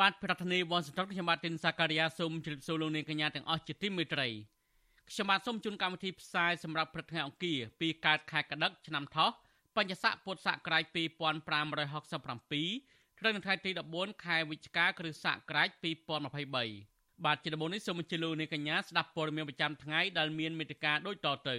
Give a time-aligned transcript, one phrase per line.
[0.00, 4.28] បាទប្រធានាធិបតីវ៉ាស៊ីនតោនខ្ញុំបាទទីនសាការីយ៉ាសូមជម្រាបសួរលោកនាងកញ្ញាទាំងអស់ជាទីមេត្រី
[5.10, 9.30] ខ្ញុំបាទសូមជូនកម្មវិធីផ្សាយសម្រាប់ព្រឹកថ្ងៃអង្គារពីកើតខែកដិកឆ្នាំថោះ
[9.76, 10.96] បញ្ញស័កពុទ្ធសករាជ2567
[13.18, 15.68] ត្រូវនៅថ្ងៃទី14ខែវិច្ឆិកាគ្រិស្តសករាជ
[16.26, 21.56] 2023បាទជាដំបូងនេះសូមអញ្ជើញលោកនាងកញ្ញាស្ដាប់ព័ត៌មានប្រចាំថ្ងៃដែលមានមេត្តាដូចតទៅ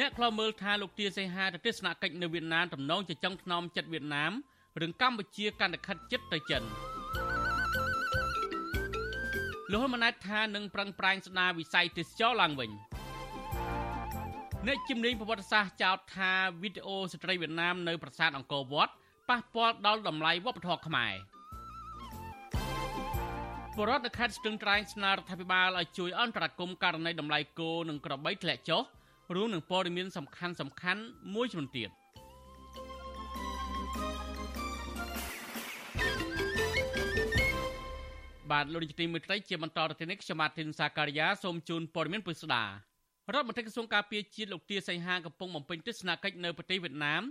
[0.00, 4.32] អ្នកខ្លោមើលថាលោកទាសីហាទៅទស្សនកិច្ចនៅវៀតណាមតំណងជាចុងថ្នមចិត្តវៀតណាម
[4.80, 6.62] រឿងកម្ពុជាកាន់តែខិតជិតទៅចិន
[9.70, 12.70] លោកហ៊ុនម៉ាណែតថានឹងប្រឹងប្រែងស្ដារវិស័យទេសចរឡើងវិញ
[14.66, 18.92] អ្នកជំនាញប្រវត្តិសាស្ត្រចោទថាវីដេអូស្ត្រីវៀតណាមនៅប្រាសាទអង្គរវត្ត
[19.28, 21.14] ប៉ះពាល់ដល់តម្លៃវប្បធម៌ខ្មែរ
[23.76, 28.82] បរដ្ឋនៅខេត្តស្ទឹងត្រែងស្នើរដ្ឋាភិបាលឲ្យជួយអន្តរាគមន៍ករណីតម្លៃគោនិងក្របីធ្លាក់ចុះ
[29.34, 31.02] រួមនឹងព័ត៌មានសំខាន់សំខាន់
[31.34, 31.90] មួយចំនួនទៀត
[38.50, 42.68] បាទលោកនាយកទីមេត្រីជាបន្តទៅនេះខ្ញុំបាទធីនសាការីយ៉ាសូមជូនព័ត៌មានពិស្ដារ
[43.32, 47.22] ដ្ឋមន្ត្រីក្រសួងការពារជាតិលោកទាសីហាកំពុងបំពេញទស្សនកិច្ចនៅប្រទេសវៀតណាម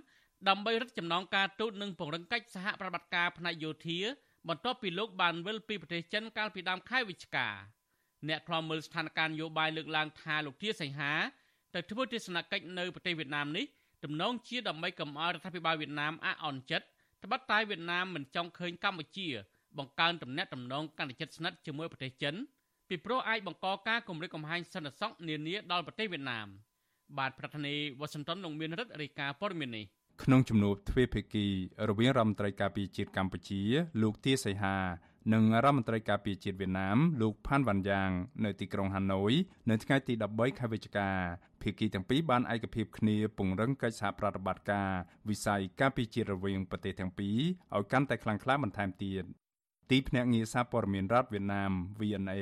[0.49, 3.99] ដើម្បីរឹតចំណងការទូតនិងពង្រឹងកិច្ចសហប្រតិបត្តិការផ្នែកយោធា
[4.49, 7.47] បន្ទាប់ពីលោកបានវិលពីប្រទេសចិនកាលពីដើមខែវិច្ឆិកា
[8.27, 11.13] អ្នកខ្លាំមើលស្ថានភាពនយោបាយលើកឡើងថាលោកទាសីហា
[11.75, 13.65] ទៅធ្វើទស្សនកិច្ចនៅប្រទេសវៀតណាមនេះ
[14.03, 16.85] ទំនងជាដើម្បីកំអល់រដ្ឋាភិបាលវៀតណាមអអន់ចិត្ត
[17.23, 19.27] ត្បិតតែវៀតណាមមិនចង់ឃើញកម្ពុជា
[19.77, 22.35] បង្កើនទំនាក់ទំនងកាន់តែជិតស្និទ្ធជាមួយប្រទេសចិន
[22.89, 26.47] ពីព្រោះអាចបង្កការគំរាមកំហែងសន្តិសុខនានាដល់ប្រទេសវៀតណាម
[27.17, 29.85] បាទប្រធានាធិបតីវ៉ាស៊ីនតោនលោកមានរដ្ឋរាយការណ៍ព័ត៌មាននេះ
[30.23, 31.45] ក្នុងជំនួបទ្វេភាគី
[31.89, 33.61] រវាងរដ្ឋមន្ត្រីការពារជាតិកម្ពុជា
[34.01, 34.77] លោកទាសីហា
[35.33, 38.09] និងរដ្ឋមន្ត្រីការពារជាតិវៀតណាមលោកផាន់វ៉ាន់យ៉ាង
[38.45, 39.31] នៅទីក្រុងហាណូយ
[39.69, 41.09] នៅថ្ងៃទី13ខែវិច្ឆិកា
[41.63, 44.89] ភាគីទាំងពីរបានឯកភាពគ្នាពង្រឹងកិច្ចសហប្រតិបត្តិការ
[45.29, 47.37] វិស័យការពារជាតិរវាងប្រទេសទាំងពីរ
[47.77, 49.25] ឲ្យកាន់តែខ្លាំងក្លាបន្ថែមទៀត
[49.91, 52.41] ទីភ្នាក់ងារសារព័ត៌មានរដ្ឋវៀតណាម VNA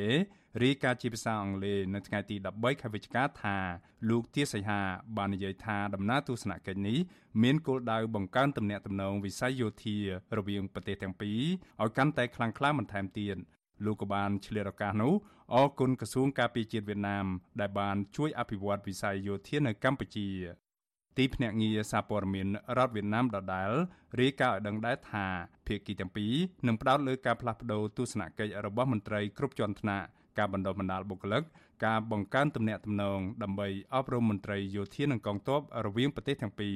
[0.64, 3.58] រាយការណ៍ជាភាសាអង់គ្លេសនៅថ្ងៃទី13ខែវិច្ឆិកាថា
[4.10, 4.82] លោកទាសីហា
[5.18, 6.98] បាននិយាយថាដំណើរទស្សនកិច្ចនេះ
[7.44, 9.98] មានគោលដៅបង្កើនទំនាក់ទំនងវិស័យយោធា
[10.38, 11.40] រវាងប្រទេសទាំងពីរ
[11.82, 13.38] ឲ្យកាន់តែខ្លាំងក្លាបន្ថែមទៀត
[13.86, 15.14] លោកក៏បានឆ្លៀតឱកាសនោះ
[15.54, 17.26] អរគុណក្រសួងការពារជាតិវៀតណាម
[17.62, 20.28] ដែលបានជួយអភិវឌ្ឍវិស័យយោធានៅកម្ពុជា
[21.18, 23.72] ទីភ្នាក់ងារសារព័ត៌មានរដ្ឋវៀតណាមដដែល
[24.20, 25.26] រាយការណ៍ឲ្យដឹងដែរថា
[25.68, 26.34] ភាគីទាំងពីរ
[26.68, 30.06] នឹងផ្ដោតលើការផ្លាស់ប្តូរទស្សនកិច្ចរបស់មន្ត្រីគ្រប់ជាន់ថ្នាក់
[30.38, 31.44] ការបណ្ដុះបណ្ដាលបុគ្គលិក
[31.86, 36.76] ការបង្កើនទំនាក់ទំនងដើម្បីអប់រំមន្ត្រីយោធានិងកងទ័ពរវាងប្រទេសទាំងពីរ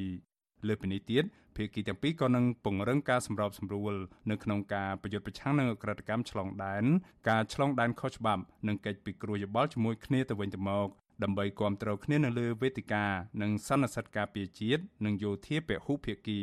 [0.68, 1.24] លើពីនេះទៀត
[1.56, 3.94] ភាគីទាំងពីរក៏នឹងពង្រឹងការសម្របសម្រួល
[4.32, 6.84] នៅក្នុងការប្រយុទ្ធប្រឆាំងនឹងអក្រិតកម្មឆ្លងដែន
[7.30, 10.88] ការឆ្លងដែនខុសច្បាប់និងកិច្ចពិគ្រោះយោបល់ជាមួយគ្នាទៅវិញទៅមក
[11.24, 13.06] ដើម្បីគ្រប់គ្រងគ្នានៅលើវេទិកា
[13.42, 16.40] និងសន្និសីទការពារជាតិនិងយោធាពហុភាគី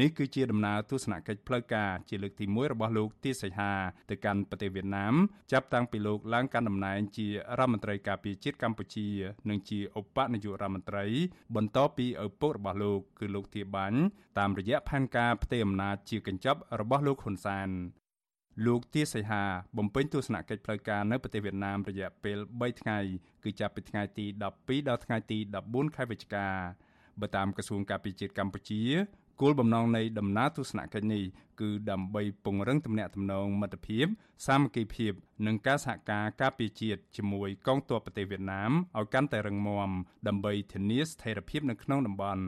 [0.00, 3.72] នេះគឺជាដំណើរទស្សនកិច្ចផ្លូវការជាលើកទី1របស់លោកទាសីហា
[4.10, 5.14] ទៅកាន់ប្រទេសវៀតណាម
[5.52, 9.06] ចាប់តាំងពីលោកឡើងកាន់តំណែងជារដ្ឋមន្ត្រីការពារជាតិកម្ពុជា
[9.48, 11.06] និងជាឧបនាយករដ្ឋមន្ត្រី
[11.56, 13.98] បន្តពីឪពុករបស់លោកគឺលោកទាបាញ់
[14.38, 17.70] តាមរយៈផែនការផ្ទេរអំណាចជាកញ្ចប់របស់លោកហ៊ុនសាន
[18.66, 19.44] លោកទាសីហា
[19.78, 22.98] បំពេញទស្សនកិច្ចផ្លូវការនៅប្រទេសវៀតណាមរយៈពេល3ថ្ងៃ
[23.44, 26.48] គឺចាប់ពីថ្ងៃទី12ដល់ថ្ងៃទី14ខែវិច្ឆិកា
[27.20, 28.82] បើតាមក្រសួងការពារជាតិកម្ពុជា
[29.42, 31.22] គោលបំណងនៃដំណើរទស្សនកិច្ចនេះ
[31.60, 34.06] គឺដើម្បីពង្រឹងទំនាក់ទំនងមិត្តភាព
[34.46, 35.12] សាមគ្គីភាព
[35.46, 39.90] និងការសហការការពារជាតិជាមួយកងទ័ពប្រទេសវៀតណាមឲ្យកាន់តែរឹងមាំ
[40.28, 42.44] ដើម្បីធានាស្ថិរភាពនៅក្នុងតំបន់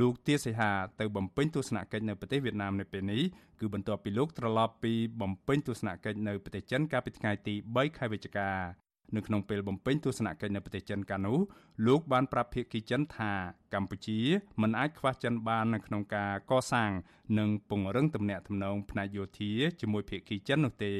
[0.00, 0.70] លោកទាសីហា
[1.00, 3.22] ទៅបំពេញទស្សនកិច្ចនៅប្រទេសវៀតណាមនៅពេលនេះ
[3.60, 8.50] គឺបន្ទាប់ពីលោកត្រឡប់ពីបំពេញទស្សនកិច្ចនៅប្រទេសចិនកាលពីថ្ងៃទី3ខែវិច្ឆិកា
[9.16, 11.38] នៅក្នុងពេលបំពេញទស្សនកិច្ចនៅប្រទេសចិនកាលនោះ
[11.86, 13.32] លោកបានប្រាប់ភាគីចិនថា
[13.74, 14.18] កម្ពុជា
[14.62, 16.90] មិនអាចខ្វះចិនបាននៅក្នុងការកសាង
[17.38, 20.92] និងពង្រឹងទំនាក់ទំនងផ្នែកយោធាជាមួយភាគីចិននោះទេ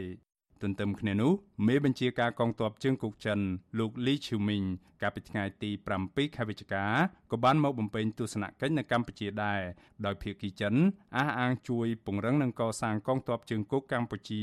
[0.62, 1.32] ទន្ទឹមគ្នានោះ
[1.66, 3.38] មេបញ្ជាការកងទ័ពជើងគោកចិន
[3.78, 4.64] លោកលីឈូមីង
[5.02, 5.70] កាលពីថ្ងៃទី
[6.04, 6.84] 7ខែវិច្ឆិកា
[7.30, 9.60] ក៏បានមកបំពេញទស្សនកិច្ចនៅកម្ពុជាដែរ
[10.06, 10.74] ដោយភាគីចិន
[11.16, 14.42] អះអាងជួយពង្រឹងនិងកសាងកងទ័ពជើងគោកកម្ពុជា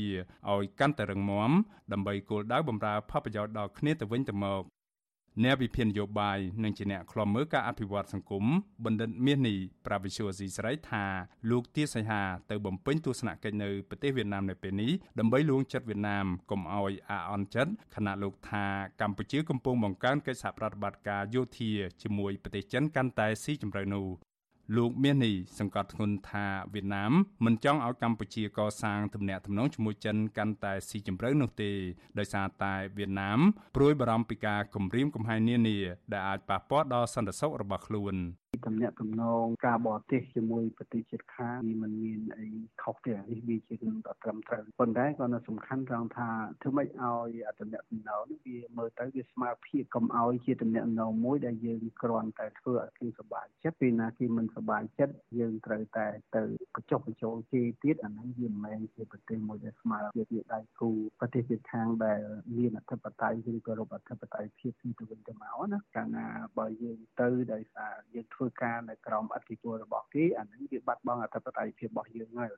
[0.52, 1.50] ឲ្យកាន់តែរឹងមាំ
[1.92, 4.62] ដើម្បីគោលដៅបម្រើផលប្រយោជន៍ដល់គ្នាទៅវិញទៅមក
[5.44, 8.44] អ្នកវិភាគនយោបាយនិងជាអ្នកខ្លំមើលការអភិវឌ្ឍសង្គម
[8.84, 11.04] បណ្ឌិតមាសនេះប្រាប់វិសុវស៊ីស្រីថា
[11.50, 18.64] លោកទាសីហាទៅបំពេញទស្សនកិច្ចនៅប្រទេសវៀតណាមនៅពេលនេះដើម្បីលួងចិត្តវៀតណាមកុំឲ្យអាអន់ចិត្តខណៈលោកថា
[19.00, 21.70] កម្ពុជាកំពុងបង្កើនកិច្ចសហប្រតិបត្តិការយោធា
[22.02, 24.06] ជាមួយប្រទេសចិនកាន់តែស៊ីជម្រៅនោះ
[24.74, 27.12] លោកមាននេះសង្កត់ធ្ងន់ថាវៀតណាម
[27.44, 31.70] មិនចង់ឲ្យកម្ពុជាកសាងទំនាក់ទំនងជាមួយចិនកាន់តែស៊ីជម្រៅនោះទេ
[32.18, 33.38] ដោយសារតែវៀតណាម
[33.76, 35.78] ព្រួយបារម្ភពីការគំរាមកំហែងនានា
[36.12, 38.14] ដែលអាចប៉ះពាល់ដល់សន្តិសុខរបស់ខ្លួន
[38.66, 42.46] ទំនាក់ទំនងការបរទេសជាមួយប្រទេសជិតខាងมันមានអី
[42.82, 46.28] ខុសទេនេះវាជារឿងដ៏ត្រឹមត្រូវប៉ុន្តែក៏នៅសំខាន់ត្រង់ថា
[46.62, 47.28] ធ្វើម៉េចឲ្យ
[47.60, 56.06] ទំនាក់ទំនងនេះវាមើលទៅវាស្មើភាពកុំឲ្យជាទំនាក់ទំនងមួយដែលយើងគ្រាន់តែធ្វើឲ្យគេសប្បាយចិត្តពេលណាគេមិនសប្បាយចិត្តយើងត្រូវតែ
[56.36, 56.42] ទៅ
[56.74, 62.20] បញ្ចុះបញ្ចូលគេទៀតអាហ្នឹងវាមិនមែនជាប្រទេសមួយដែលស្មើភាពជាដៃគូប្រទេសជិតខាងដែល
[62.56, 66.26] មានអធិបតេយ្យឬក៏របបអធិបតេយ្យភាពពីទៅវិញទៅមកណាកាលណា
[66.58, 72.50] បើយើងទៅដោយសារយើងធ្វើការនៅក្រោមអធិបុលរបស់គេអានឹងវាបាត់បង់អធិបតេយ្យភាពរបស់យើងហើយ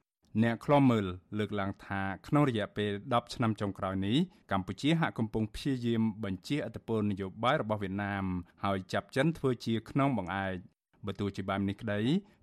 [0.42, 1.06] អ្នកខ្លំមើល
[1.38, 4.16] លើកឡើងថាក្នុងរយៈពេល10ឆ្នាំចុងក្រោយនេះ
[4.52, 8.24] កម្ពុជាហាក់កំពុងព្យាយាមបញ្ជាអធិបុលនយោបាយរបស់វៀតណាម
[8.64, 10.54] ហើយចាប់ចិនធ្វើជាខ្នងបង្អែក
[11.06, 12.00] បើទោះជាបែបនេះក្តី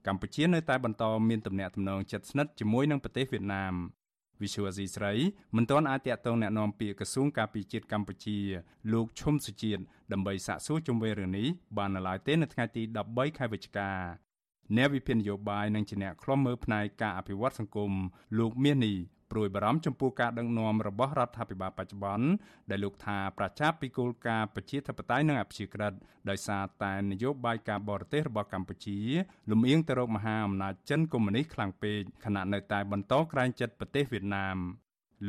[0.07, 3.73] កម្ពុជានៅតែបន្តមានទំនាក់ទំនងជិតស្និទ្ធជាមួយនឹងប្រទេសវៀតណាម
[4.42, 5.12] វិសុវអាស៊ីស្រី
[5.56, 8.38] មិនទាន់អាចតាក់ទងแนะនាំពាក្យក្រសួងការពារជាតិកម្ពុជា
[8.92, 9.82] លោកឈុំសុជាតិ
[10.12, 13.90] ដើម្បីសាកសួរជុំវិញរឿងនេះបាននៅឡើយទេនៅថ្ងៃទី13ខែវិច្ឆិកា
[14.76, 17.92] អ្នកវិភាគនយោបាយនិងជាអ្នកខ្លំមើលផ្នែកការអភិវឌ្ឍសង្គម
[18.38, 18.96] លោកមាសនេះ
[19.31, 22.27] ព្រួយបារម្ភចំពោះការដឹកនាំរបស់រដ្ឋាភិបាលបច្ចុប្បន្ន
[22.69, 25.93] ដែលលោកថាប្រជាពិគោលការប្រជាធិបតេយ្យនិងអព្យាក្រឹត
[26.29, 28.99] ដោយសារតែនយោបាយការបរទេសរបស់កម្ពុជា
[29.51, 34.57] លំអៀងទៅរកមហាអំណាចចិនកុម្មុយនីសខ្លាំងពេកខណៈនៅតែបន្តក្រែងចិត្តប្រទេសវៀតណាម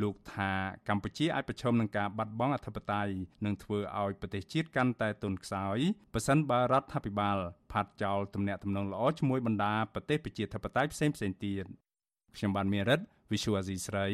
[0.01, 0.51] លោកថា
[0.89, 3.13] កម្ពុជាអាចប្រឈមនឹងការបាត់បង់អធិបតេយ្យ
[3.45, 5.77] និងធ្វើឲ្យប្រទេសជាតិកាន់តែទន់ខ្សោយ
[6.13, 7.37] ប្រសិនបើរដ្ឋាភិបាល
[7.71, 11.15] ផាត់ចោលទំនាក់ទំនងល្អជាមួយបណ្ដាប្រទេសប្រជាធិបតេយ្យផ្សេងៗ
[11.45, 11.65] ទៀត
[12.37, 12.99] ខ្ញុំបានមេរិត
[13.31, 14.07] Visual Asia ស្រី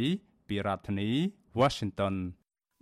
[0.48, 1.10] ពីរដ្ឋធានី
[1.60, 2.16] Washington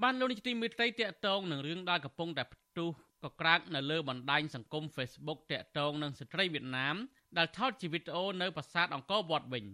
[0.04, 2.90] បានលោកនាយកទីមេត្រីតកតងនឹងរឿងដែលកំពុងតែផ្ទុះ
[3.24, 6.96] កក្រាកនៅលើបណ្ដាញសង្គម Facebook តកតងនឹងស្ត្រីវៀតណាម
[7.38, 9.66] ដែលថតជាវីដេអូនៅប្រាសាទអង្គរវត្តវិញ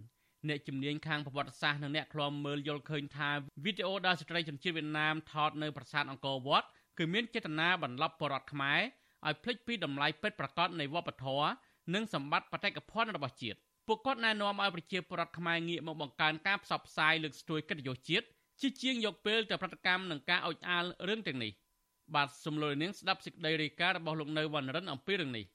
[0.48, 3.30] អ្នកជំនាញខាងប្រវត្តិសាស្ត្រនិងអ្នកឃ្លាំមើលយល់ឃើញថា
[3.66, 6.68] វីដេអូដែលស្ត្រីជនជាតិវៀតណាមថតនៅប្រាសាទអង្គរវត្ត
[6.98, 8.80] គឺមានចេតនាបន្លប់បរដ្ឋខ្មែរ
[9.28, 11.48] ឲ្យភ្លេចពីតម្លៃពិតប្រាកដនៃវប្បធម៌
[11.94, 18.26] និងសម្បត្តិបេតិកភណ្ឌរបស់ជាតិ ពួកគាត់ណែនាំឲ្យប្រជាពលរដ្ឋខ្មែរងាកមកបង្កើនការផ្សព្វផ្សាយលើកស្ទួយកិត្តិយសជាតិ
[18.62, 21.52] ជាជាងយកពេលទៅប្រតិកម្មនឹងការអុចអាលរឿងទាំងនេះ
[22.16, 25.46] បាទសំលុយនាងស្ដាប់សេចក្តីរាយការណ៍របស់លោកនៅវណ្ណរិនអំពីរឿងនេះ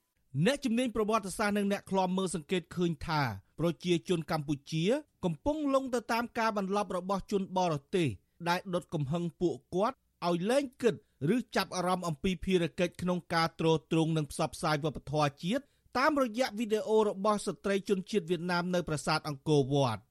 [0.46, 3.23] អ្នកជំនាញប្រវត្តិសាស្ត្រនិងអ្នកឃ្លាំមើលសង្កេតឃើញថា
[3.61, 4.85] ប្រជាជនកម្ពុជា
[5.25, 8.08] កំពុងលងទៅតាមការបន្លប់របស់ជនបរទេស
[8.49, 9.96] ដែលដុតកំហឹងពួកគាត់
[10.28, 10.94] ឲ្យលែងគិត
[11.35, 15.64] ឬចាប់អារម្មណ៍អំពីភារកិច្ចក្នុងការទ្រទ្រង់និងផ្សព្វផ្សាយវប្បធម៌ជាតិ
[15.99, 20.03] តាមរយៈវីដេអូរបស់ស្ត្រីជនជាតិវៀតណាមនៅប្រាសាទអង្គរវត្ត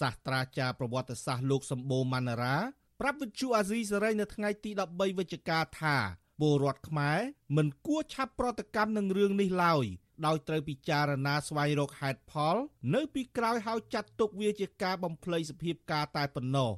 [0.00, 2.56] សាស្ត្រាចារ្យប្រវត្តិសាស្ត្រលោកសម្បូរម៉ាណារ៉ា
[3.00, 5.96] ប្រាប់វិទ្យុអាស៊ីសេរីនៅថ្ងៃទី13វិច្ឆិកាថា
[6.40, 7.18] ពលរដ្ឋខ្មែរ
[7.56, 9.84] មិនគួរឆាប់ប្រតិកម្មនឹងរឿងនេះឡើយ
[10.26, 12.56] ដោយត្រូវពិចារណាស្វែងរកហេតុផល
[12.94, 16.70] នៅពីក្រោយហើយចាត់ទុកវាជាការបំភ្លៃសភាពការតែប៉ុណ្ណោះ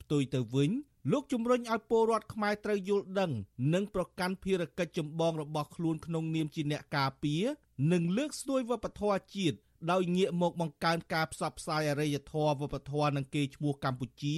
[0.00, 0.70] ផ្ទុយទៅវិញ
[1.10, 3.32] លោកជំរុញឲ្យពលរដ្ឋខ្មែរត្រូវយល់ដឹង
[3.74, 7.44] និងប្រកាន់ភារកិច្ចចម្បងរបស់ខ្លួនក្នុងនាមជាអ្នកការពារ
[7.92, 9.56] និងលើកស្ទួយវប្បធម៌ជាតិ
[9.90, 14.36] ដោយងាកមកបង្កើនការផ្សព្វផ្សាយអរិយធម៌វប្បធម៌និងកេរ្តិ៍ឈ្មោះកម្ពុជា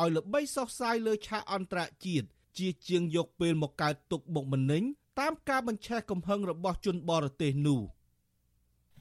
[0.00, 2.26] ឲ្យល្បីសុះសាយលើឆាកអន្តរជាតិ
[2.58, 4.82] ជាជាងយកពេលមកកើតទុកបុកម្នេញ
[5.20, 7.80] តាមការបញ្ឆេះកំហឹងរបស់ជនបរទេសនោះ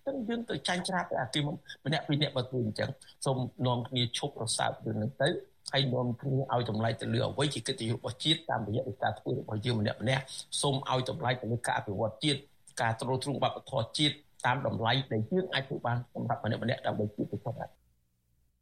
[0.07, 1.39] ចឹងយើងទៅចាញ់ច្រាបអាគេ
[1.85, 2.89] ម្នាក់ពីរនាក់បើធ្វើអញ្ចឹង
[3.25, 5.27] សូមនាំគ្នាឈប់រសើបរឿងហ្នឹងទៅ
[5.73, 10.23] ហើយនាំគ្នាឲ្យតម្លៃទៅលើអ្វីជាកិត្តិយសរបស់ជាតិតាមរយៈការធ្វើរបស់យើងម្នាក់ម្នាក់
[10.61, 12.39] សូមឲ្យតម្លៃទៅលើការអភិវឌ្ឍជាតិ
[12.81, 14.13] ការទ្រទ្រង់វប្បធម៌ជាតិ
[14.45, 17.55] តាមតម្លៃដែលយើងអាចធ្វើបានសម្រាប់ម្នាក់ម្នាក់ដើម្បីជាតិទៅផង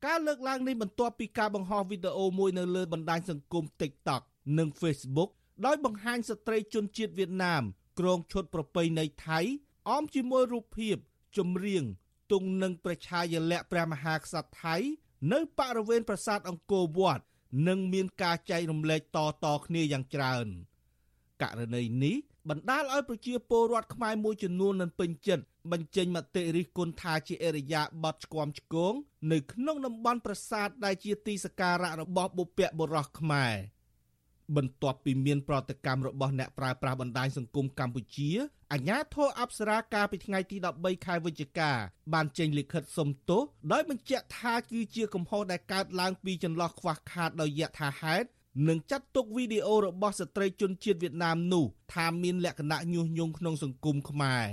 [0.05, 4.21] ការលើកឡើងនេះបន្ទាប់ពីការបង្ហោះវីដេអូមួយនៅលើបណ្ដាញសង្គម TikTok
[4.57, 5.29] និង Facebook
[5.65, 7.63] ដោយបង្ហាញស្ត្រីជនជាតិវៀតណាម
[7.99, 9.39] ក្រងឈុតប្រពៃណីថៃ
[9.89, 10.95] អមជាមួយរូបភាព
[11.37, 11.83] ចម្រៀង
[12.31, 14.75] ទង់នឹងប្រជាយលៈព្រះមហាក្សត្រថៃ
[15.29, 17.23] នៅបរិវេណប្រាសាទអង្គរវត្ត
[17.67, 20.47] និងមានការចែករំលែកតតគ្នាយ៉ាងច្រើន
[21.41, 22.15] ករណីនេះ
[22.49, 28.93] បណ្ដាលឲ្យប្រជាពលរដ្ឋខ្មែរមួយចំនួនមិនពេញចិត្តបញ្ចេញមតិរិះគន់ថាជាអរិយាប័ត្រឆ្គាំឆ្គង
[29.31, 33.53] នៅក្នុងតំបន់ប្រាសាទដែលជាទីសក្ការៈរបស់បុព្វបុរសខ្មែរ។
[34.57, 38.29] បន្ទាប់ពីមានប្រតិកម្មរបស់អ្នកប្រើប្រាស់បណ្ដាញសង្គមកម្ពុជា
[38.73, 41.71] អាញាធរអប្សរាកាលពីថ្ងៃទី13ខែវិច្ឆិកា
[42.13, 43.41] បានចេញលិខិតសុំទោស
[43.71, 48.27] ដោយបញ្ជាក់ថាគឺជាកំហុសដែលកើតឡើងពីចន្លោះខ្វះខាតដោយយថាហេតុ
[48.67, 54.47] នឹងចាត់ទុកវីដេអូរបស់ស្ត្រីជនជាតិវៀតណាមនោះថាមានលក្ខណៈញុះញង់ក្នុងសង្គមខ្មែរ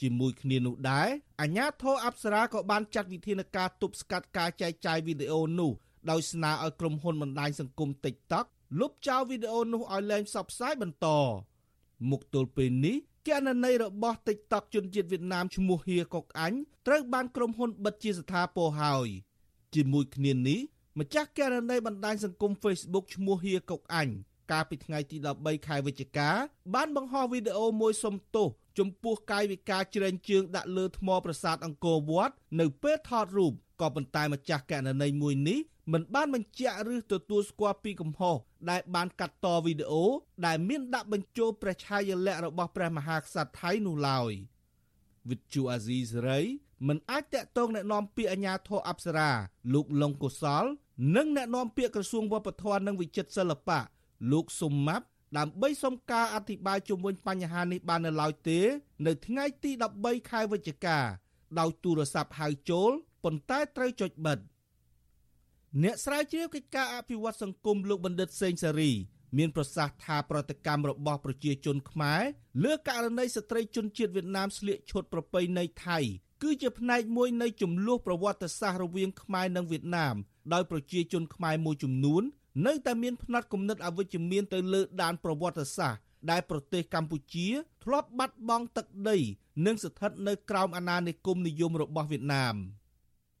[0.00, 1.08] ជាមួយគ្នានោះដែរ
[1.40, 5.72] អាញាធរអប្សរាក៏បានចាត់វិធានការទប់ស្កាត់ការចែកចាយវីដេអូនោះ
[6.10, 8.46] ដោយស្នើឲ្យក្រុមហ៊ុនបណ្ដាញសង្គម TikTok
[8.80, 11.06] លុបចោលវីដេអូនោះឲ្យលែងផ្សព្វផ្សាយបន្ត
[12.10, 12.96] មុខទល់ពេលនេះ
[13.26, 16.52] គណនីរបស់ TikTok ជនជាតិវៀតណាមឈ្មោះហៀកុកអញ
[16.86, 19.08] ត្រូវបានក្រុមហ៊ុនបិទជាស្ថាពរហើយ
[19.74, 20.60] ជាមួយគ្នានេះ
[20.98, 24.08] ម្ចាស់គណនីបណ្ដាញសង្គម Facebook ឈ្មោះហៀកុកអញ
[24.50, 26.30] កាលពីថ្ងៃទី13ខែវិច្ឆិកា
[26.74, 28.48] បានបង្ហោះវីដេអូមួយសុំទោស
[28.78, 35.58] ចំពោះកាយវិការជ្រែងជើងដាក់លើថ្មប្រាសាទអង្គរវត្តនៅពេលថតរូបក៏ប៉ុន្តែម្ចាស់កណន័យមួយនេះ
[35.92, 38.36] មិនបានបញ្ជាក់ឬទទួលស្គាល់ពីកំហុស
[38.70, 40.04] ដែលបានកាត់តវីដេអូ
[40.46, 44.32] ដែលមានដាក់បញ្ចូលព្រះឆាយាល័ក្ខណ៍របស់ព្រះមហាក្សត្រថៃនោះឡើយ
[45.30, 46.40] វិទ្យុអាស៊ីសេរី
[46.88, 49.30] មិនអាចតាក់ទងណែនាំពាក្យអាជ្ញាធរអប្សរា
[49.74, 50.64] លោកលងកុសល
[51.16, 53.80] និងណែនាំពាក្យក្រសួងវប្បធម៌និងវិចិត្រសិល្បៈ
[54.32, 55.06] លោកសុំម៉ាប់
[55.38, 58.60] ដើម្បីសុំការអធិប្បាយជុំវិញបញ្ហានេះបាននៅឡើយទេ
[59.06, 60.98] នៅថ្ងៃទី13ខែវិច្ឆិកា
[61.58, 62.90] ដោយទូរស័ព្ទហៅចូល
[63.24, 64.38] ប៉ុន្តែត្រូវចុចបិទ។
[65.82, 68.90] អ្នកស្រាវជ្រាវកិច្ចការអភិវឌ្ឍសង្គមលោកបណ្ឌិតសេងសេរី
[69.38, 72.22] មានប្រសាសន៍ថាប្រតិកម្មរបស់ប្រជាជនខ្មែរ
[72.64, 75.98] លើករណីស្ត្រីជនជាតិវៀតណាមស្លៀកឈុតប្រពៃណីថៃ
[76.42, 80.14] គឺជាផ្នែកមួយនៃចំនួនប្រវត្តិសាស្ត្ររវាងខ្មែរនិងវៀតណាម
[80.52, 82.22] ដោយប្រជាជនខ្មែរមួយចំនួន
[82.66, 87.46] នៅតែមានផ្នត់គំនិតអវិជ្ជមានទៅលើដានប្រវត្តិសាស្ត្រដែលប្រទេសកម្ពុជា
[87.84, 89.16] ធ្លាប់បាត់បង់ទឹកដី
[89.66, 92.56] និងស្ថិតនៅក្រោមអាណានិគមនិយមរបស់វៀតណាម។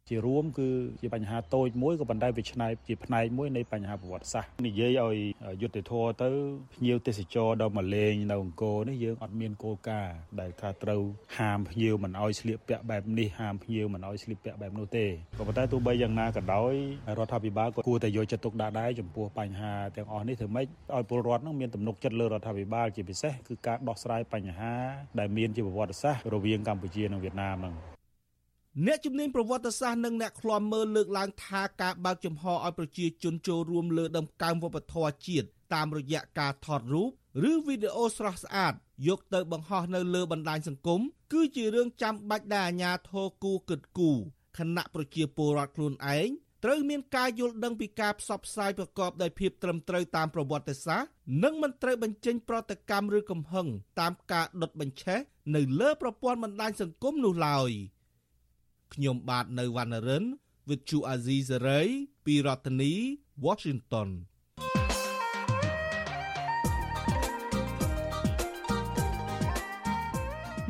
[0.08, 0.68] ជារួមគឺ
[1.00, 5.16] ជាបញ្ហាតូចមួយក៏ប៉ុន្តែវាឆ្នៃជាផ្នែកមួយនៃបញ្ហាប្រវត្តិសាស្ត្រនិយាយឲ្យ
[5.62, 6.30] យុទ្ធធរទៅ
[6.74, 11.02] ភ្ញៀវទេសចរដល់មកលេងនៅអង្គរនេះយើងអត់មានគោលការណ៍ដែលថាត្រូវ
[11.38, 15.06] ហាមភ្ញៀវមិនឲ្យស្លៀកពាក់បែបនេះហាមភ្ញៀវមិនឲ្យស្លៀកពាក់បែបនោះទេ
[15.38, 16.74] ក៏ប៉ុន្តែទោះបីយ៉ាងណាក៏ដោយ
[17.18, 24.74] រដ្ឋាភិបាលក៏គួរតែយកចិត្តទុកដាក់ដែរចំពោះបញ្ហាទាំងអស់នេះធ្វើម៉េចឲ្យពលរដ្ឋនឹងមានទំនុកចិត្តលើរដ្ឋាភិបាលជាពិសេសគឺការដោះស្រាយបញ្ហា
[25.18, 27.97] ដែលមានជាប្រវត្តិសាស្ត្ររវាងកម្ពុជានិងវៀតណាមហ្នឹង
[28.86, 37.10] អ្នកជំនាញប្រវត្តិសាស្ត្រនិងអ្នកឃ្លាំមើលលើកឡើងថាការបើកចំហឲ្យប្រជាជនចូលរួមលើដំកើងវប្បធម៌ជាតិតាមរយៈការថតរូប
[37.50, 38.74] ឬវីដេអូស្រស់ស្អាត
[39.08, 41.00] យកទៅបង្ហោះនៅលើបណ្ដាញសង្គម
[41.32, 44.10] គឺជារឿងចាំបាច់ដែលអាជ្ញាធរគូគិតគូ
[44.58, 46.28] ខណៈប្រជាពលរដ្ឋខ្លួនឯង
[46.64, 51.08] ត្រូវមានការយល់ដឹងពីការផ្សព្វផ្សាយប្រកបដោយភាពត្រឹមត្រូវតាមប្រវត្តិសាស្ត្រ
[51.44, 53.66] និងមិនត្រូវបញ្ចេញប្រតិកម្មឬកំហឹង
[54.00, 55.18] តាមការដុតបញ្ឆេះ
[55.54, 57.70] នៅលើប្រព័ន្ធបណ្ដាញសង្គមនោះឡើយ។
[58.94, 60.24] ខ្ញុំបាទនៅវណ្ណរិន
[60.68, 61.88] With Chu Azizi Saray
[62.24, 62.92] ពីរដ្ឋធានី
[63.44, 64.08] Washington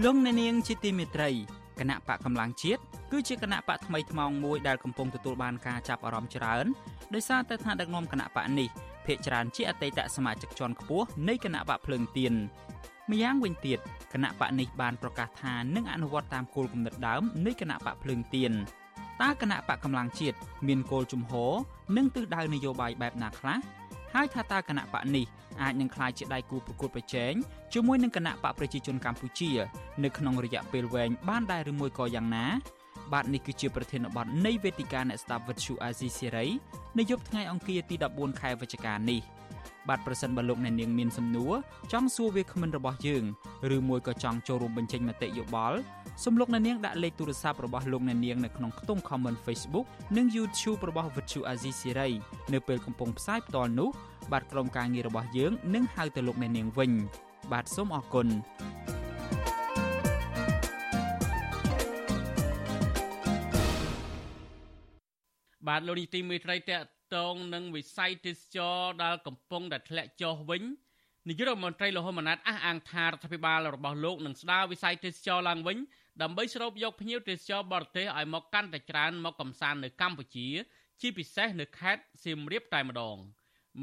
[0.04, 1.30] លោកអ្នកនាងជាទីមេត្រី
[1.80, 2.80] គណៈបកកម្លាំងជាតិ
[3.12, 6.66] គឺជាគណៈបកថ្មីថ្មោងមួយដែលកំពុងទទួលបានការចាប់អារម្មណ៍ច្រើន
[7.14, 8.68] ដោយសារតែថ្នាក់ដឹកនាំគណៈបកនេះ
[9.06, 12.34] ភាគច្រើនជាអតីតសមាជិកជាន់ខ្ពស់នៃគណៈបកភ្លើងទៀន
[13.10, 13.78] ម្យ៉ាងវិញទៀត
[14.12, 18.52] គណៈបកនេះបានប្រកាសថានឹងអនុវត្តតាមគោលគំនិតដើមនៃគណៈបកភ្លើងទៀន
[19.22, 20.36] តើគណៈបកកម្លាំងជាតិ
[20.68, 21.52] មានគោលជំហរ
[21.96, 23.58] និងទិសដៅនយោបាយបែបណាខ្លះ
[24.14, 25.26] ហើយថាតើគណៈបកនេះ
[25.62, 27.32] អាចនឹងក្លាយជាដៃគូប្រកួតប្រជែង
[27.72, 29.50] ជាមួយនឹងគណៈបកប្រជាជនកម្ពុជា
[30.04, 32.46] នៅក្នុងរយៈពេលវែងបានដែរឬមួយក៏យ៉ាងណា
[33.12, 36.46] បាទនេះគឺជាប្រធានបទនៃវេទិកាអ្នកស្ដាប់វិទ្យុអាស៊ីសេរី
[36.98, 39.20] នៅយប់ថ្ងៃអង្គារទី14ខែវិច្ឆិកានេះ។
[39.88, 41.52] បាទប្រសិនបើលោកអ្នកនាងមានសំណួរ
[41.92, 43.24] ចង់សួរវាគ្មិនរបស់យើង
[43.76, 45.78] ឬមួយក៏ចង់ចូលរួមបញ្ចេញមតិយោបល់
[46.24, 52.10] សូមលោកអ្នកនាងដាក់លេខទូរស័ព្ទរបស់លោកអ្នកនាងនៅក្នុងខ្ទង់ comment Facebook និង YouTube របស់ Vuthu Azizi Siri
[52.52, 53.88] នៅពេលកំពុងផ្សាយផ្ទាល់នោះ
[54.32, 56.92] បាទក្រុមការងាររបស់យើងនឹងហៅទៅលោកអ្នកនាងវិញ
[57.52, 58.26] បាទសូមអរគុណ
[65.68, 70.62] បាទលោកនីតិមេត្រីតេ តងនឹងវិស័យទេសចរដែលកំពុងតែធ្លាក់ចុះវិញ
[71.28, 75.78] នាយករដ្ឋមន្ត្រីលោកហ៊ុនម៉ាណែតអះអាងថារដ្ឋាភិបាលរបស់លោកនឹងស្ដារវិស័យទេសចរឡើងវិញ
[76.22, 80.48] ដើម្បីស្រូបយកភ្ញៀវទេសចរបរទេសឲ្យមកកាន់តែច្រើនមកកំសាន្តនៅកម្ពុជា
[81.00, 83.16] ជាពិសេសនៅខេត្តសៀមរាបតែម្ដង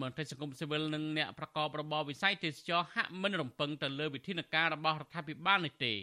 [0.01, 5.93] មន្ត្រីសង្គមស៊ីវិលនិងអ្នកប្រកបរបរវិស័យទេសចរហាក់មិនរំពឹងទៅលើវិធានការរបស់រដ្ឋាភិបាលនេះទេ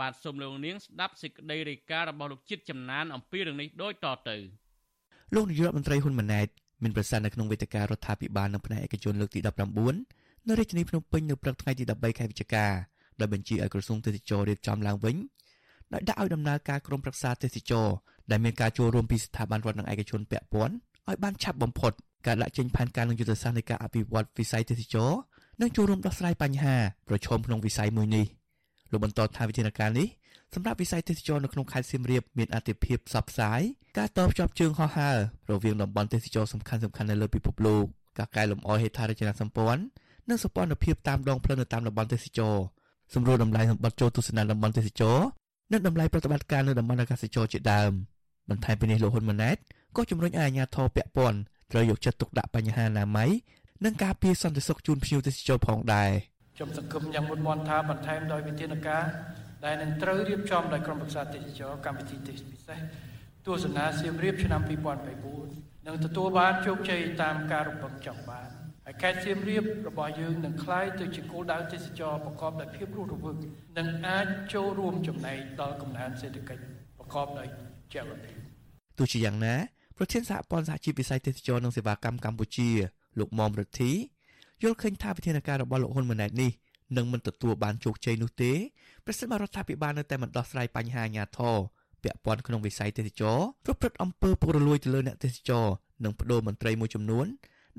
[0.00, 4.36] បាទសូមលោកនាងស្ដាប់សេចក្តីរាយការណ៍របស់លោកជាតិចំណានអំពីរឿងនេះដូចតទៅ។
[5.34, 6.48] លោកនាយករដ្ឋមន្ត្រីហ៊ុនម៉ាណែត
[6.82, 9.40] មានប្រសាសន៍នៅក្នុងវេទិការដ្ឋាភិបាលនៅផ្នែកឯកជនលើកទី
[9.94, 12.66] 19នៅរាជធានីភ្នំពេញនៅព្រឹកថ្ងៃទី13ខែវិច្ឆិកា
[13.20, 15.16] ដោយបញ្ជាឲ្យក្រសួងទេសចររៀបចំឡើងវិញ
[15.92, 17.88] ដោយដាក់ឲ្យដំណើរការក្រុមប្រឹក្សាទេសចរ
[18.30, 20.74] ដែលមានការចូលរួមពីស្ថាប័នរដ្ឋនិងឯកជនពាក់ព័ន្ធ
[21.08, 21.92] ឲ្យបានឆាប់បំផុត
[22.26, 25.10] ការដាក់ចេញផែនការនិងយុទ្ធសាស្ត្រនៃការអភិវឌ្ឍវិស័យទេសចរ
[25.60, 26.74] និងចូលរួមដោះស្រាយបញ្ហា
[27.08, 28.26] ប្រឈមក្នុងវិស័យមួយនេះ
[28.90, 30.06] លោកបន្តថាវិធានការនេះ
[30.54, 33.60] សម្រាប់វិស័យទេសចរនៅក្នុងខេត្តសៀមរាបមានអតិភិបផ្សព្វផ្សាយ
[33.98, 35.16] ការតបជាប់ជើងហោះហើរ
[35.50, 37.84] រវាងតំបន់ទេសចរសំខាន់ៗនៅលើពិភពលោក
[38.18, 39.82] ការកែលម្អហេដ្ឋារចនាសម្ព័ន្ធ
[40.28, 42.54] និងសម្ព័ន្ធភាពតាមដងផ្លូវនៅតាមតំបន់ទេសចរ
[43.14, 45.18] សម្រួលតម្លៃសម្បត្តិចូលទស្សនាតំបន់ទេសចរ
[45.72, 47.90] និងតម្លៃប្រតិបត្តិការនៅតំបន់អាកាសចរជាដើម
[48.50, 49.56] បន្ថែមពីនេះលោកហ៊ុនម៉ាណែត
[49.96, 51.38] ក៏ជំរុញឲ្យអាជ្ញាធរពាក់ព័ន្ធ
[51.72, 53.30] ត្រូវយកចិត្តទុកដាក់បញ្ហាអនាម័យ
[53.84, 56.10] និងការពារសន្តិសុខជូនភ្ញៀវទេសចរផងដែរ
[56.56, 59.04] ខ្ញុំសង្ឃឹមយ៉ាងមុតមមថាបន្ថែមដោយវិធានការ
[59.64, 62.78] ដែលនឹងត្រូវរៀបចំដោយក្រុមប្រឹក្សាទេសចរកម្មវិធីទេសពិសេស
[63.46, 64.60] ទស្សនាសៀមរាបឆ្នាំ
[65.24, 68.48] 2024នឹងទទួលបានជោគជ័យតាមការរំពឹងចង់បាន
[68.86, 73.36] ហើយខេត្តសៀមរាបរបស់យើងនឹងក្លាយទៅជាគោលដៅទេសចរប្រកបដោយភាពរស់រវើក
[73.78, 76.62] និងអាចចូលរួមចំណែកដល់កំណើនសេដ្ឋកិច្ច
[76.98, 77.48] ប្រកបដោយ
[77.94, 78.32] ចលនា
[78.98, 79.54] ទោះជាយ៉ាងណា
[79.98, 82.68] ប្រធានសហព័ន្ធសហជីពវិស័យទេសចរនិងសេវាកម្មកម្ពុជា
[83.18, 83.92] លោកមុំរទ្ធី
[84.62, 86.50] យល់ឃើញថាវិធានការរបស់លោកហ៊ុនម៉ាណែតនេះ
[86.96, 88.52] នឹងមិនទទួលបានជោគជ័យនោះទេ
[89.06, 91.56] ប្រសិនបើរដ្ឋាភិបាលនៅតែមិនដោះស្រាយបញ្ហាអាញាធរ
[92.02, 95.66] ពាក់ព័ន្ធក្នុងវិស័យទេសចរប្រព្រឹត្តអំពើពុករលួយទៅលើអ្នកទេសចរ
[96.04, 97.26] និងបដូរមន្ត្រីមួយចំនួន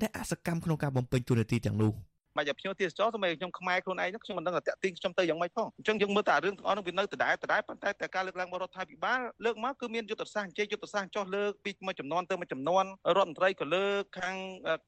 [0.01, 1.93] ដែលអសកម្មក្នុងការបំពេញតួនាទីទាំងនោះ។
[2.37, 14.35] មកឲ្យភ្ញៀវទេសចរសម្រាប់ខ្ញុំខ្មែរខ្លួនឯងខ្ញុំមិនដឹងថាតាក់ទាញខ្ញុំទៅយ៉ាងម៉េចផងអញ្ចឹងយើងមើលតែរឿងទាំងអស់នោះវានៅដដែលដដែលប៉ុន្តែតែការលើកឡើងរបស់រដ្ឋាភិបាលលើកមកគឺមានយុទ្ធសាស្ត្រអញ្ជើញយុទ្ធសាស្ត្រចោះលើកពីមួយចំនួនទៅមួយចំនួនរដ្ឋមន្ត្រីក៏លើកខាង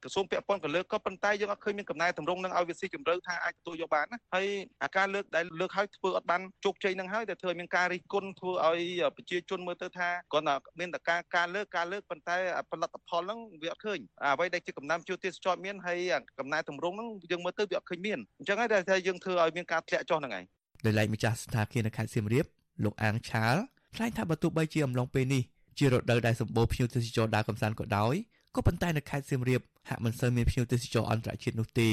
[0.02, 4.46] ក្រសួងពាក់ព័ន្ធក៏លើកក៏ប៉ុន្តែយើងអត់ឃើញមានកំណែតម្រង់នឹងឲ្យវាស៊ីជម្រៅថាអាចទទួលយកបានណាហើយ
[4.82, 8.80] អាការលើកដែលលើកឲ្យធ្វើអត់បានជោគជ័យនឹងហើយតែធ្វើឲ្យមានការរិះគន់ធ្វើឲ្យ
[9.16, 12.36] ប្រជាជនមើលទៅថាគ្រាន់តែមានតែការការលើកការលើកប៉ុន្តែ
[12.70, 13.98] ផលិតផលហ្នឹងវាអត់ឃើញ
[14.34, 15.98] អ្វីដែលជាកំណែជួទេសចរមានហើយ
[16.38, 20.44] កំណែតម្រង់ហ្នឹងយើងមើលទៅវាអត់ឃើញមានអញ្ចឹងហើយតែយើងធ្វើឲ្យមានការធ្លាក់ចុះហ្នឹងឯង
[20.84, 22.46] ដោយឡែកម្ចាស់ស្ថានភាពនៅខេត្តសៀមរាប
[22.84, 23.56] លោកអាងឆាល
[23.96, 25.42] ថ្លែងថាបើទោះបីជាអំឡុងពេលនេះ
[25.78, 28.14] ជារដូវដែលសម្បូរភ្ញៀវទេសចរដើរកម្សាន្តក៏ដោយ
[28.56, 31.90] ក៏ប៉ុន្តែនៅខេត្តសៀមរាបហាក់មិនសូវមានភ្ញៀវទេសចរអន្តរជាតិនោះទេ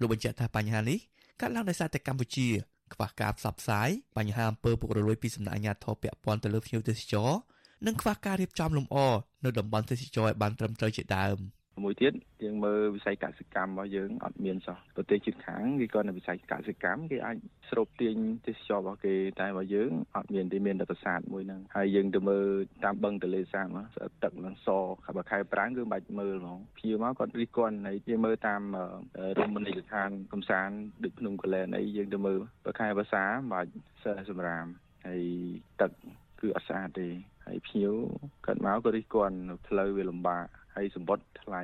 [0.00, 0.98] លោកបញ្ជាក់ថាបញ្ហានេះ
[1.40, 2.46] កើតឡើងដោយសារតែកម្ពុជា
[2.94, 7.30] ខ្វះការផ្សព្វផ្សាយបញ្ហាអំពើពុករលួយពីសំណាក់អាជ្ញាធរពាក់ព័ន្ធទៅលើភ្ញៀវទេសចរ
[7.86, 8.96] និងខ្វះការរៀបចំលម្អ
[9.44, 11.36] នៅតំបន់ទេសចរឲ្យបានត្រឹមត្រូវជាដើម។
[11.84, 12.12] មួយទៀត
[12.44, 17.36] យើងមើលវិស័យកសិកម្មរបស់យើងអត់មានសោះប្រទេសជិតខាងគេក៏នៅវិស័យកសិកម្មគេអាច
[17.70, 22.46] ស្រូបទាញទេសចររបស់គេតែរបស់យើងអត់មានទេមានតែប្រាសាទមួយហ្នឹងហើយយើងទៅមើល
[22.84, 23.66] តាមបឹងទលេសាប
[24.22, 24.68] ទឹកនឹងស
[25.16, 28.62] បើខែប្រាំងគឺបាច់មើលហ្មងភ្ញៀវមកគាត់រិះគន់ហើយយើងមើលតាម
[29.38, 33.70] រមណីយដ្ឋានកំសាន្តដូចភ្នំកលែនអីយើងទៅមើលបើខែភាសាបាច់
[34.02, 34.66] សិលសម្រាម
[35.06, 35.22] ហើយ
[35.80, 35.92] ទឹក
[36.40, 37.08] គឺអត់ស្អាតទេ
[37.46, 37.94] ហើយភ្ញៀវ
[38.46, 40.46] គាត់មកក៏រិះគន់ផ្លូវវាលំបាក
[40.78, 41.62] ហើយសម្បត្តិថ្លៃ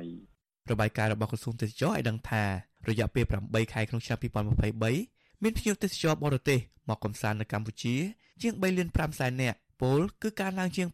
[0.71, 2.43] របាយការណ៍របស់ក្រសួងទេសចរឲ្យដឹងថា
[2.89, 7.95] រយៈពេល8ខែក្នុងឆ្នាំ2023មានភ្ញៀវទេសចរបរទេសមកកំសាន្តនៅកម្ពុជា
[8.41, 10.87] ជាង3លាន5សែននាក់ពលគឺការឡើងជាង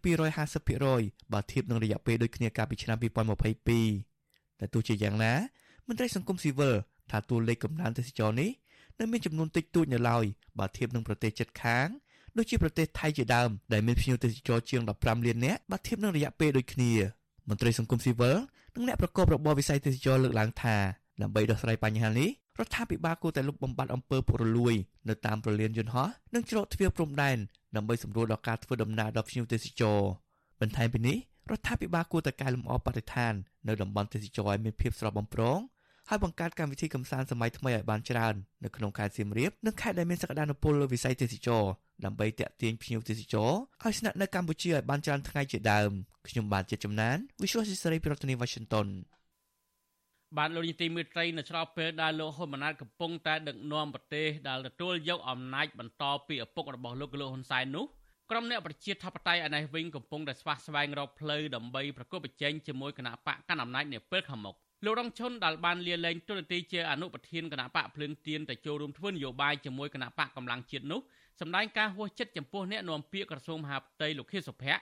[0.64, 5.34] 250%បើធៀបនឹងរយៈពេលដូចគ្នាកាលពីឆ្នាំ2022តែទោះជាយ៉ាងណា
[5.88, 6.76] មន្ត្រីសង្គមស៊ីវិល
[7.12, 8.50] ថាតួលេខកំណើនទេសចរនេះ
[9.00, 10.26] នៅមានចំនួនតិចតួចនៅឡើយ
[10.60, 11.88] បើធៀបនឹងប្រទេសជិតខាង
[12.38, 16.92] ដូចជាប្រទេសថៃជាដើមដែលមានភ្ញៀវទេសចរជាង15លាននាក់បើធៀបនឹងរយៈពេលដូចគ្នា
[17.50, 18.38] មន្ត្រីសង្គមស៊ីវិល
[18.76, 20.76] និងអ្នកប្រកបរបរវិស័យទេសចរលើកឡើងថា
[21.22, 24.74] ដើម្បីដោះស្រាយបញ្ហានេះរដ្ឋាភិបាលគួរតែលុបបំបាត់អំពើពុករលួយ
[25.10, 27.38] នៅតាមប្រលានយន្តហោះនិងច្រកទ្វារព្រំដែន
[27.76, 30.00] ដើម្បីសម្រួលដល់ការធ្វើដំណើរដល់ភ្ញៀវទេសចរ
[30.62, 31.18] បន្ថែមពីនេះ
[31.50, 33.34] រដ្ឋាភិបាលគួរតែកែលម្អបរិស្ថាន
[33.68, 35.60] នៅតំបន់ទេសចរឲ្យមានភាពស្រស់បំព្រង
[36.10, 41.64] ហើយបង្កើតកម្មវិធីកម្សាន្តសម័យថ្មីឲ្យបានច្រើននៅក្នុងខេត្តសៀមរាបនិងខេត្តដែលមានសក្តានុពលលើវិស័យទេសចរ
[42.06, 43.52] ដើម្បីតាក់ទាញភ្ញៀវទេសចរ
[43.84, 45.92] ឲ្យស្នាក់នៅកម្ពុជាឲ្យបានច្រើនថ្ងៃជាដើម
[46.28, 48.88] ខ្ញុំបាទជាចំណាន Visual Society ប្រធានាទី Washington
[50.38, 57.86] បានលោកនីតិមេត្រីនៅឆ្លោបពេលដែលលោកហ៊ុនម៉ាណែតកំពុងតែដឹកនាំប្រទេសដែលទទួលយកអំណាចបន្តពីឪពុករបស់លោកលោកហ៊ុនសែននោះ
[58.32, 71.00] ក្រុមអ្នកប្រជាធិបតេយ្យឯនេះវិញកំពុងតែស្វះស្វែងរកផ្លូវដើម្បីប្រកបប្រជែងជាមួយគណៈបកកណ្ដាលអំណាចនាពេលខាងមុខលោករងឈុនដែលបានលាលែងទូរនទីជាអនុប្រធានគណៈបកភ្លើងទៀនទៅចូលរួមធ្វើនយោបាយជាមួយគណៈបកកម្លាំងជាតិនោះ
[71.40, 74.82] សម្ដែងការហួសចិត្តចំពោះអ្នកនាំពាក្យក្រសួងមហាផ្ទៃលោកខៀវសុភ័ក្រ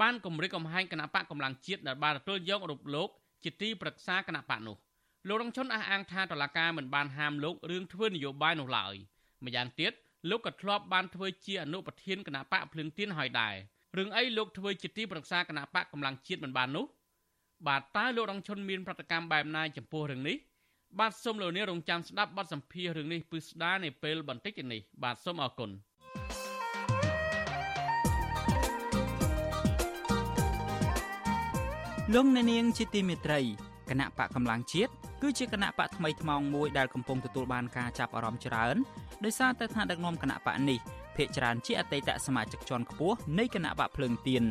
[0.00, 3.08] បានគម្រិតកំហែងគណៈបកកម្លាំងជាតិដែលបានទទួលយករូបលោក
[3.44, 4.76] ជាទីប្រឹក្សាគណៈបកនោះ
[5.28, 8.94] លោករងឈុនអះអាងថាតឡាការមិនបានហាមលោករឿងធ្វើនយោបាយនោះឡើយ
[9.44, 9.92] ម្យ៉ាងទៀត
[10.30, 13.54] លោកក៏ធ្លាប់បានធ្វើជាអនុប្រធានគណៈបកភ្លឹងទៀនហើយដែរ
[13.96, 16.86] រឿងអីលោកធ្វើជាទីប្រឹក្សាគណៈបកកម្លាំងជាតិមិនបាននោះ
[17.66, 20.36] បាទតើលោករងឈុនមានប្រតិកម្មបែបណាចំពោះរឿងនេះ
[20.98, 25.70] បាទសូមលោកនាងរងចាំស្ដាប់បទសម្ភាសន៍រឿងនេះពិស្ដារនៅពេលបន្តិចនេះបាទសូមអរគុណ
[32.14, 33.40] លោកអ្នកនាងជាទីមេត្រី
[33.90, 34.90] គណៈបកកម្លាំងជាតិ
[35.22, 38.76] គឺជាគណៈបកថ្មីថ្មោងមួយដែលកំពុងទទួលបានការចាប់អារម្មណ៍ច្រើន
[39.24, 40.78] ដោយសារតែថ្នាក់ដឹកនាំគណៈបកនេះ
[41.16, 44.44] ភាគច្រើនជាអតីតសមាជិកជាន់ខ្ពស់នៃគណៈបកភ្លើងទៀន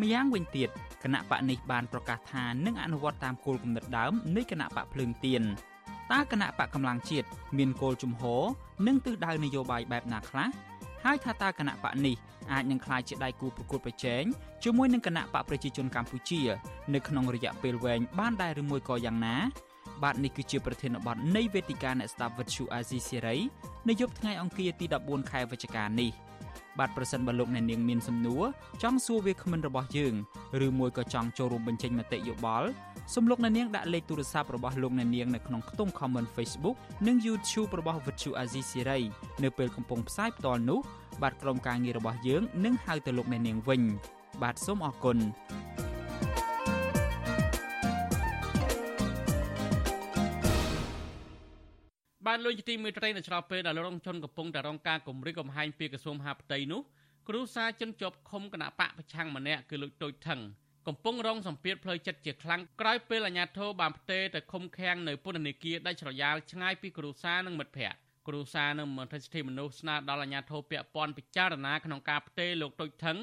[0.00, 0.68] ម្យ៉ាងវិញទៀត
[1.04, 5.42] គណៈបកនេះបានប្រកាសថានឹងអនុវត្តតាមគោលគំនិតដើមនៃគណៈបកភ្លើងទៀន
[6.12, 7.26] តើគណៈបកកម្លាំងជាតិ
[7.58, 8.42] មានគោលជំហរ
[8.86, 10.48] និងទិសដៅនយោបាយបែបណាខ្លះ
[11.04, 12.16] ហើយថាតើគណៈបកនេះ
[12.52, 14.24] អាចនឹងក្លាយជាដៃគូប្រកួតប្រជែង
[14.64, 16.40] ជាមួយនឹងគណៈបកប្រជាជនកម្ពុជា
[16.94, 19.36] នៅក្នុងរយៈពេលវែងបានដែរឬមួយក៏យ៉ាងណា
[20.02, 23.36] បាទនេះគឺជាប្រធានបទនៃវេទិកាអ្នកស្ដាប់វិទ្យុអាស៊ីសេរី
[23.88, 26.10] នៅយប់ថ្ងៃអង្គារទី14ខែវិច្ឆិកានេះ
[26.78, 28.44] បាទប្រសិនបើលោកអ្នកនាងមានសំណួរ
[28.82, 30.14] ចង់សួរវាគ្មិនរបស់យើង
[30.66, 32.68] ឬមួយក៏ចង់ចូលរួមបញ្ចេញមតិយោបល់
[33.14, 39.00] សូមលោកអ្នកនាងដាក់លេខទូរស័ព្ទរបស់លោកអ្នកនាងនៅក្នុងខ្ទង់ comment Facebook និង YouTube របស់ Vuthu Azizi Siri
[39.42, 40.80] នៅពេលកំពុងផ្សាយផ្ទាល់នោះ
[41.22, 43.82] បាទក្រុមការងាររបស់យើងនឹងហៅទៅលោកអ្នកនាងវិញ
[44.42, 45.16] បាទសូមអរគុណ
[52.26, 56.80] បានលុយទីមេត្រីនៅឆ្លោះពេលដែលរងជនកំពុងតែរងការគំរាមកំហែងពីក្រសួងមហាផ្ទៃនោះ
[57.28, 60.40] គ្រូសាជនជាប់ឃុំគណៈបកប្រឆាំងម្នាក់គឺលោកតូចថង
[60.88, 67.98] កំពុងរងសម្ពាធផ្លូវចិត្តជាខ្លាំងក្រោយពេលអាជ្ញាធរបានផ្ទេរទៅឃុំឃាំងនៅពន្ធនាគារដាច់ស្រយាលឆ្ងាយពីគ្រួសារនិងមិត្តភ័ក្តិ
[68.28, 73.18] គ្រួសារនិងមន្ត្រីសិទ្ធិមនុស្សស្នើដល់អាជ្ញាធរពាក់ព័ន្ធពិចារណាក្នុងការផ្ទេរលោកតូចថង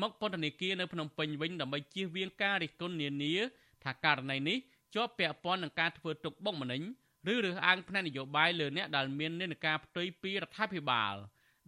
[0.00, 3.34] មកពន្ធនាគារនៅភ្នំពេញវិញដើម្បីជៀសវាងការរិះគន់នានា
[3.84, 4.58] ថាករណីនេះ
[4.94, 6.82] ជាប់ពាក់ព័ន្ធនឹងការធ្វើទុកបុកម្នេញ
[7.32, 11.14] ឬរើសអើងផ្នែកនយោបាយលើអ្នកដែលមាននានាការផ្ទុយពីរដ្ឋាភិបាល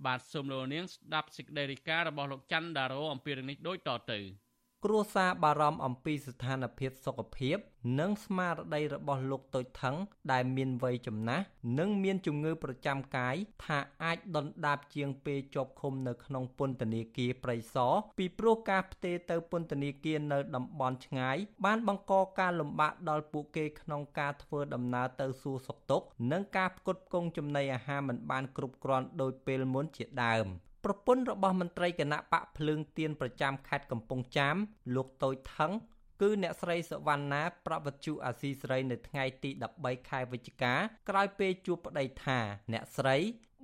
[0.07, 4.21] បាទសូមលោកនាងស្ដាប់សេចក្តីរាយការណ៍របស់លោកច័ន្ទដារ៉ូអំពីរឿងនេះដូចតទៅ។
[4.85, 7.57] គ្រួសារបារម្ភអំពីស្ថានភាពសុខភាព
[8.01, 9.97] និងស្មារតីរបស់លោកតូចថង
[10.33, 11.45] ដែលមានវ័យចំណាស់
[11.79, 30.49] និងមានជំងឺប្រចាំកាយថាអាចដុនដាបជាងពេលជាប់ឃុំនៅក្នុងពន្ធនាគារព្រៃសរពីព្រោះការផ្ទេរទៅពន្ធនាគារនៅតំបន់ឆ្ងាយ បានបង្កការលំបាកដល់ពួកគេក្នុងការធ្វើដំណើរទៅសួរសុខទុក្ខនិងការផ្គត់ផ្គង់ចំណីអាហារមិនបានគ្រប់គ្រាន់ដោយពេលមុនជាដើម។
[30.85, 34.57] ប្រពន្ធរបស់មន្ត្រីគណៈបកភ្លើងទៀនប្រចាំខេត្តកំពង់ចាម
[34.95, 35.73] លោកតូចថង
[36.21, 40.75] គឺអ្នកស្រីសវណ្ណាប្រវត្តិជអាស៊ីស្រីនៅថ្ងៃទី13ខែវិច្ឆិកា
[41.09, 42.38] ក្រោយពេលជួបប្តីថា
[42.73, 43.16] អ្នកស្រី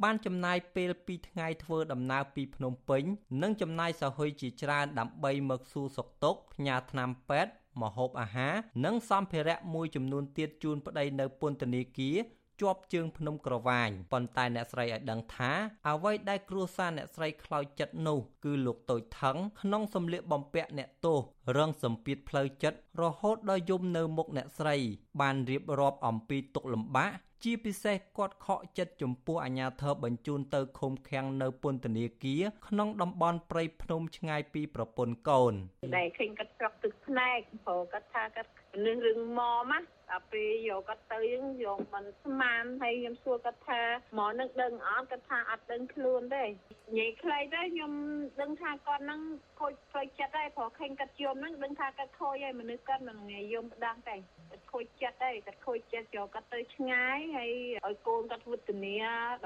[0.03, 3.05] បានចំណាយពេល2ថ្ងៃធ្វើដំណើរពីភ្នំពេញ
[3.43, 7.53] និងចំណាយសហុយជាច្រើនដើម្បីមកសួរសុខទុក្ខផ្ញើថ្នាំពេទ្យ
[7.83, 12.17] ម្ហូបអាហារនិងសម្ភារៈមួយចំនួនទៀតជូនប្តីនៅពន្ធនាគារ
[12.61, 15.51] ជាប់ជើងភ្នំក្រវាញប៉ុន្តែអ្នកស្រីឲ្យដឹងថា
[15.89, 21.19] អ្វីដែលគ្រួសារអ្នកស្រីខ្លោចចិត្តនោះគឺលោកតូចថងក្នុងសម្លៀកបំពាក់អ្នកទោស
[21.57, 24.77] រងសម្ពាធផ្លូវចិត្តរហូតដល់យំនៅមុខអ្នកស្រី
[25.21, 27.13] បានរៀបរាប់អំពីទុក្ខលំបាក
[27.45, 35.53] ជាពិសេសគាត់ខកចិត្តចំពោះអាញាធរបញ្ជូនទៅឃុំឃាំងនៅពន្ធនាគារក្នុងតំបន់ព្រៃភ្នំឆ្ងាយពីប្រពន្ធកូន
[35.97, 38.51] ដែលឃើញគាត់ស្រក់ទឹកភ្នែ កព្រោះគាត់ថាគាត់
[38.87, 39.79] នឹងរឿងមកណា
[40.11, 43.81] ដល់ពេលយកគាត់ទៅយើងយកមិនស្មានហើយខ្ញុំសួរគាត់ថា
[44.13, 47.93] ហ្មងនឹងដឹងអត់គាត់ថាអត់ដឹងខ្លួនទេនិយាយខ្លីទៅខ្ញុំ
[48.41, 49.21] ដឹងថាគាត់នឹង
[49.61, 54.17] ខូចផ្លូវចិត្តហើយព្រោះឃើញគាត់យំហ្នឹងដឹងថាគាត់ខូចហើយមនុស្សគាត់មិនងាយយំផ្ដាំងទេ
[54.51, 57.53] គាត់ខូចចិត្តហើយគាត់ខូចចិត្តយកគាត់ទៅឆ្ងាយហើយ
[57.87, 58.97] ឲ្យកូនគាត់វុទ្ធនា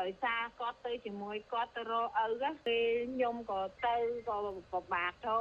[0.00, 3.96] ដោយសារគាត់ទៅជាមួយគាត់ទៅរកឪពេលខ្ញុំក៏ទៅ
[4.28, 4.36] ក៏
[4.72, 5.38] ពិបាកទៅ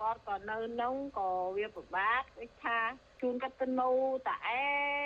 [0.00, 2.78] គាត់ក៏នៅនោះក៏វាពិបាកដូចថា
[3.20, 3.90] ជូនគាត់ទៅនៅ
[4.28, 4.60] តែឯ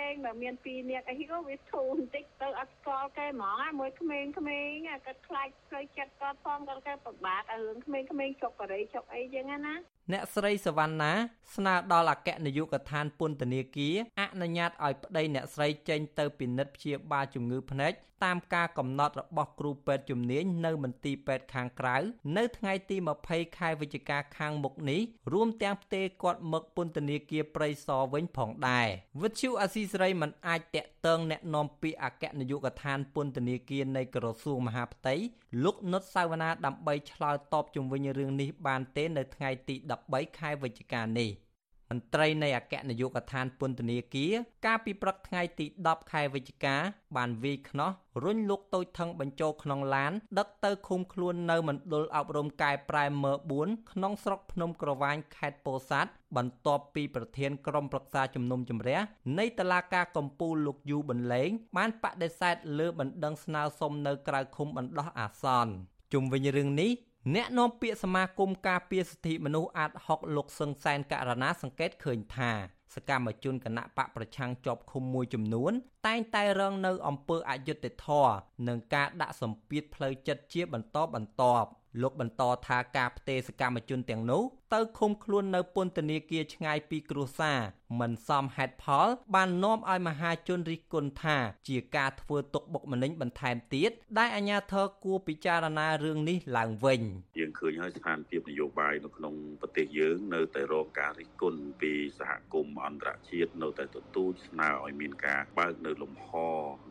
[0.08, 4.70] ងបើមានពីរនាក់អីក៏វាធូរបន្តិចទៅអត់ស្គាល់គេហ្មងមួយក្មេងក្មេង
[5.06, 9.74] គាត់ខ្លាចផ្លូវចិត្តគាត់ផងគាត់គេពិបាកឲ្យរឿងក្មេងក្មេងចុកករីចុកអីចឹងណា
[10.12, 11.12] អ្នកស្រីសវណ្ណា
[11.56, 17.92] ស្នើដល់អគ្គនាយកដ្ឋានពន្ធនាគារអនុញ្ញាតឲ្យប្តីអ្នកស្រីចេញទៅពិនិត្យព្យាបាលជំងឺភ្នែក
[18.23, 21.97] តាមការកំណត់របស់គ្រូពេទ្យជំនាញនៅមន្ទីរពេទ្យខាងក្រៅ
[22.37, 25.01] នៅថ្ងៃទី20ខែវិច្ឆិកាខាងមុខនេះ
[25.33, 28.87] រួមទាំងផ្ទេរគាត់មកពន្ធនាគារព្រៃសរវិញផងដែរ
[29.21, 35.15] វិទ្យុអាស៊ីសេរីមិនអាចតាក់ទងแนะនាំពាក្យអគ្គនាយកដ្ឋានពន្ធនាគារនៃក្រសួងមហាផ្ទៃ
[35.63, 39.75] លោកនុតសាវណ្ណាដើម្បីឆ្លើយតបជុំវិញរឿងនេះបានទេនៅថ្ងៃទី
[40.07, 41.31] 13ខែវិច្ឆិកានេះ។
[41.92, 44.32] មន្ត្រីនៃអគ្គនាយកដ្ឋានពន្ធនាគារ
[44.66, 46.76] កាលពីព្រឹកថ្ងៃទី10ខែវិច្ឆិកា
[47.16, 47.90] បានវាយខ្នោះ
[48.24, 58.98] រុញលោកតូចថងបញ្ចូលក្នុងឡាន ដឹកទៅឃុំខ្លួននៅមណ្ឌលអប់រំកែប្រែមើ4ក្នុងស្រុកភ្នំក្រវាញខេត្តពោធិ៍សាត់បន្ទាប់ពីប្រធានក្រុមប្រឹក្សាជំនុំជម្រះ
[59.38, 65.72] នៃតុលាការកំពូលលោកយូបន្លែងបានបដិសេធលើបណ្ដឹងស្នើសុំនៅក្រៅឃុំបណ្ដោះអាសន្ន
[66.12, 66.90] ជុំវិញរឿងនេះ
[67.34, 72.50] អ្នកនាំពាក្យសមាគមការពារសិទ្ធិមនុស្សអាត6លោកសឹងសែនករណាសង្កេតឃើញថា
[72.94, 75.72] សកម្មជនគណៈបកប្រឆាំងជាប់ឃុំមួយចំនួន
[76.06, 78.34] តែងតែរងនៅអំពើអយុត្តិធម៌
[78.68, 81.68] និងការដាក់សម្ពាធផ្លូវចិត្តជាបន្តបន្ទាប់
[82.02, 84.42] លោកបន្តថាការផ្ទេរសកម្មជនទាំងនោះ
[84.74, 87.60] ទៅឃុំខ្លួននៅពន្ធនាគារឆ្ងាយពីគ្រួសារ
[88.00, 91.36] មិនសមហេតុផល បាននាំឲ្យមហាជនរិះគន់ថា
[91.68, 97.00] ជាការធ្វើទុកបុកម្នេញបន្ថែមទៀតដែលអាជ្ញាធរគួរពិចារណារឿងនេះឡើងវិញ
[97.38, 106.28] យើងឃើញហើយស្ថានភាពនយោបាយនៅក្នុងប្រទេសយើងនៅតែរងការរិះគន់ពីសហគមន៍អន្តរជាតិនៅតែទទូចស្នើឲ្យមានការបើកនៅលំហ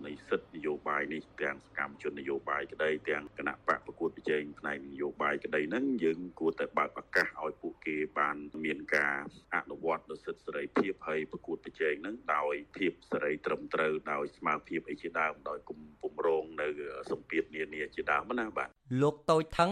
[0.06, 9.16] នៃសិទ្ធិនយោបាយនេះទាំងសកម្មជននយោបាយក្តីទាំងគណៈបកប្រកួតប្រជែងផ្នែកនយោបាយក្តីហ្នឹងយើងគួរតែបើកឱកាសឲ្យពួកគេបានមានការ
[9.56, 16.68] អនុវត្តនូវសិទ្ធិសេរីភាពហើយប្រកួតប្រជែងហ្នឹងដោយភាពសេរីត្រឹមត្រូវដោយស្មារតីអីជាដើមដោយគុំពំរងនៅ
[17.12, 18.70] សម្ពាធនានាជាដើមណាបាទ
[19.02, 19.72] លោកតូចថង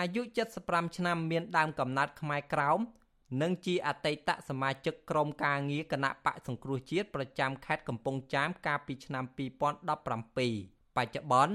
[0.00, 0.22] អាយុ
[0.60, 2.80] 75ឆ្នាំមានដើមកំណត់ខ្មែរក្រោម
[3.42, 11.54] និងជាអតីតសមាជិកក្រុមការងារគណៈបកសង្គ្រោះជាតិប្រចាំខេត្តកំពង់ចាមកាលពីឆ្នាំ2017បច្ចុប្បន្ន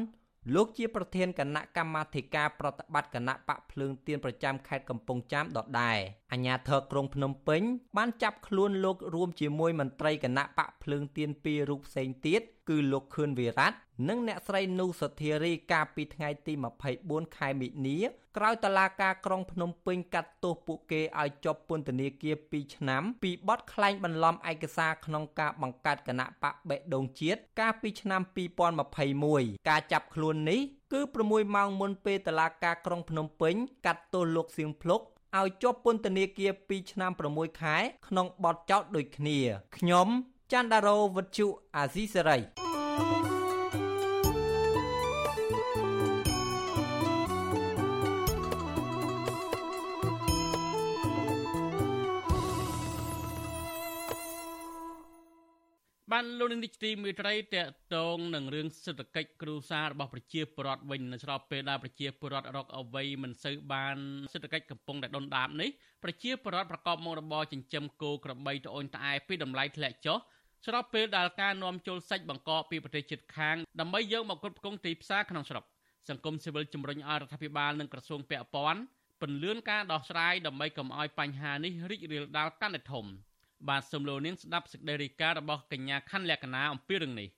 [0.53, 5.97] លោកជាប្រធានគណៈកម្មាធិការប្រតិបត្តិគណៈបកភ្លើងទៀនប្រចាំខេត្តកំពង់ចាមដដែល
[6.31, 7.61] អាជ្ញាធរក្រុងភ្នំពេញ
[7.97, 13.67] បានចាប់ខ្លួនលោករួមជាមួយមន្ត្រីគណៈបកភ្លើងទៀនពីររូបផ្សេងទៀត គឺលោកខឿនវិរៈ
[14.09, 16.53] និងអ្នកស្រីនូសុធារីកាលពីថ្ងៃទី
[16.95, 17.97] 24ខែមិនិនា
[18.37, 28.21] ក្រោយតឡាការក្រុងភ្នំពេញកាត់ទោសពួកគេឲ្យជាប់ពន្ធនាគារ2ឆ្នាំពីបទក្លែងបន្លំឯកសារក្នុងការបង្កើតគណៈបកបេដងជាតិកាលពីឆ្នាំ
[28.95, 30.59] 2021ការចាប់ខ្លួននេះ
[30.93, 35.01] គឺ6ម៉ោងមុនពេលតឡាការក្រុងភ្នំពេញកាត់ទោសលោកសៀងភ្លុក
[35.37, 39.37] ឲ្យជាប់ពន្ធនាគារ2ឆ្នាំ6ខែក្នុងបទចោទដូចគ្នា
[39.77, 40.09] ខ្ញុំ
[40.51, 42.39] ច័ន្ទដារោវុទ្ធុអាស៊ីសេរី
[56.11, 63.97] បានលោកនាយកទីមេត្រីតកតងនឹងរឿងសេដ្ឋកិច្ចគ្រួសាររបស់ប្រជាពលរដ្ឋវិញនៅស្របពេលដែលប្រជាពលរដ្ឋរកអ្វីមិនសូវបាន
[64.33, 65.69] សេដ្ឋកិច្ចកំពុងតែដុនដាបនេះ
[66.03, 70.17] ប្រជាពលរដ្ឋប្រកបមុខរបរចិញ្ចឹមគោក្របីត្អូញត្អែពីតម្លៃធ្លាក់ចុះ
[70.65, 75.63] ស្របពេលដែលការនាំចូលសាច់បង្កកពីប្រទេសជិតខាងដើម្បីយកមកគ្រប់គ្រងទីផ្សារក្នុងស្រុក
[76.09, 78.81] សង្គមស៊ីវិលជំរុញឲ្យរដ្ឋាភិបាលនិងក្រសួងពាក់ព័ន្ធ
[79.21, 83.05] ពន្លឿនការដោះស្រាយដើម្បីកុំឲ្យបញ្ហានេះរីករាលដាលកាន់តែធំ។
[83.69, 87.29] បាទសូមលោកនាងស្ដាប់សេចក្តីរាយការណ៍របស់កញ្ញាខណ្ឌលក្ខណាអំពីរឿងនេះ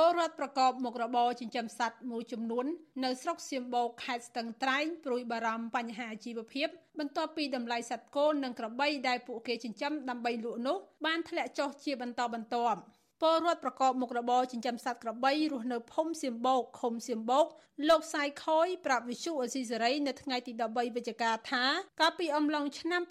[0.00, 2.66] ពលរដ្ឋប្រកបមុខរបរចិញ្ចឹមសត្វមួយចំនួន
[3.04, 12.80] នៅស្រុកសៀមបូកខេត្តស្ទឹងត្រែងព្រួយបារម្ភបញ្ហាជីវភាពបន្ទាប់ពីតម្លៃសត្វគោនិងក្របីដែលពួកគេចិញ្ចឹមដើម្បីលក់នោះបានធ្លាក់ចុះជាបន្តបន្ទាប់
[13.22, 17.46] ពលរដ្ឋប្រកបមុខរបរចិញ្ចឹមសត្វក្របីរស់នៅភូមិសៀមបោកឃុំសៀមបោក
[17.88, 21.64] លោកសាយខយប្រាប់វិសុអេស៊ីសេរីនៅថ្ងៃទី13វិច្ឆិកាថា
[22.00, 23.02] កាលពីអំឡុងឆ្នាំ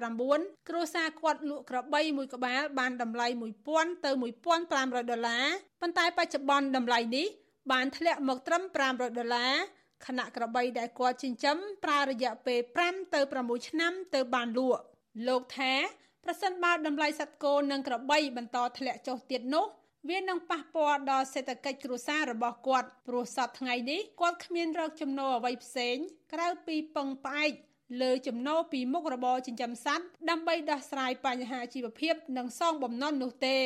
[0.00, 3.26] 2019គ្រួសារគាត់លក់ក្របីមួយក្បាលបានតម្លៃ
[3.66, 4.10] 1000ទៅ
[4.60, 5.46] 1500ដុល្លារ
[5.80, 7.26] ប៉ុន្តែបច្ចុប្បន្នតម្លៃនេះ
[7.72, 9.54] បានធ្លាក់មកត្រឹម500ដុល្លារ
[10.06, 14.82] ខណៈក្របីដែលគាត់ចិញ្ចឹមប្រើរយៈពេល5ទៅ6ឆ្នាំទៅបានលក់
[15.28, 15.72] លោកថា
[16.30, 19.66] ប្រសិនបើតម្លៃសត្វគោនិងក្របីបន្តធ្លាក់ចុះទៀតនោះ
[20.08, 25.96] វានឹងប៉ះពាល់ដល់សេដ្ឋកិច្ចគ្រួសាររបស់គាត់ព្រោះសប្តាហ៍ថ្ងៃនេះគាត់គ្មានរកចំណូលអ្វីផ្សេង
[26.32, 27.52] ក្រៅពីពឹងផ្អែក
[28.02, 33.58] លើចំណូលពីមុខរបរចិញ្ចឹមសត្វដើម្បីដោះស្រាយបញ្ហាជីវភាព និងសងបំណុលនោះទេ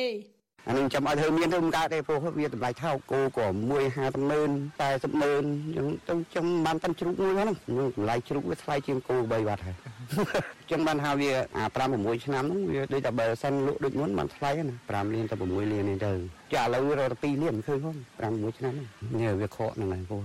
[0.67, 4.51] អានឹងចាំឲ្យធ្វើមានធ្វើមិនកើតទេព្រោះវាតម្លៃថោកគោក៏មួយ50ម៉ឺន
[4.87, 5.43] 40ម៉ឺន
[5.75, 7.57] អញ្ចឹងទៅចាំបានតាន់ជ្រូកមួយហ្នឹង
[7.97, 9.75] តម្លៃជ្រូកវាថ្លៃជាងគោ3បាត់ហើយ
[10.61, 16.11] អញ្ចឹងបានហៅវាអា5 6ឆ្នាំហ្នឹងវាដូចតែបើសិនលក់ដូចមុនបានថ្លៃណា5លានទៅ6លាននេះទៅ
[16.53, 17.93] ចាឥឡូវរក2លានឃើញហ្នឹង
[18.45, 18.73] 5 6ឆ្នាំ
[19.19, 20.19] នេះវាខកហ្នឹងហើយព្រោះ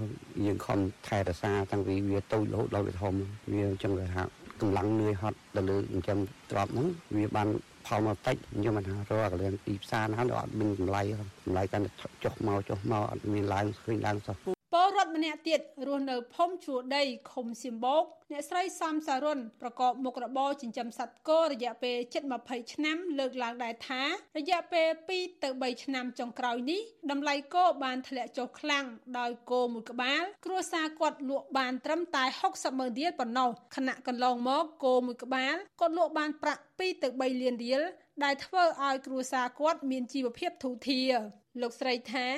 [0.47, 3.13] យើងខំថែរក្សាតាំងពីវាតូចរហូតដល់វាធំ
[3.53, 4.23] វាអញ្ចឹងគេថា
[4.61, 6.19] កម្លាំងនឿយហត់ទៅលើអញ្ចឹង
[6.51, 6.87] ទ្របហ្នឹង
[7.19, 7.49] វាបាន
[7.89, 11.03] ផលមកតិចខ្ញុំមិនថារកកលៀនទីផ្សារណាដល់អត់មានតម្លៃ
[11.45, 11.91] តម្លៃកាន់តែ
[12.25, 14.58] ចុះមកចុះមកអត់មានឡើងឃើញឡើងសោះព
[14.89, 24.03] លរដ្ឋម្នាក់ទៀតរស់នៅភូមិជួរដីឃុំសៀមបោកអ្នកស្រីសំសារុនប្រកបមុខរបរចិញ្ចឹមសត្វគោរយៈពេលជិត20ឆ្នាំលើកឡើងដែរថា
[24.39, 28.85] រយៈពេល2ទៅ3ឆ្នាំចុងក្រោយនេះតម្លៃគោបានធ្លាក់ចុះខ្លាំង
[29.19, 37.83] ដោយគោមួយក្បាល គ្រួសារគាត់លក់បានត្រឹមតែ60ម៉ឺនរៀលប៉ុណ្ណោះខណៈកន្លងមកគោមួយក្បាលគាត់លក់បានប្រាក់2ទៅ3លានរៀល
[38.25, 41.13] ដែលធ្វើឲ្យគ្រួសារគាត់មានជីវភាពធូរធារ
[41.61, 42.29] លោកស្រីថា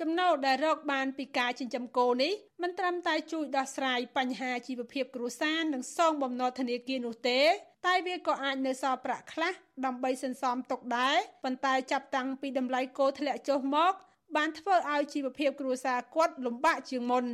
[0.00, 2.32] ចំណូលដែលរកបានពីការចិញ្ចឹមគោនេះ
[2.62, 7.40] មិនត្រឹមតែជួយដោះស្រាយបញ្ហាជីវភាពគ្រួសារនិងសងបំណុលធនាគារនោះទេ
[7.86, 9.52] តែវាក៏អាចនៅសល់ប្រាក់ខ្លះ
[9.84, 13.92] ដើម្បីសន្សំទុកដែរប៉ុន្តែចាប់តាំងពីតម្លៃគោធ្លាក់ចុះមក
[14.36, 17.24] បានធ្វើឲ្យជីវភាពគ្រួសារគាត់លំបាកជាងមុន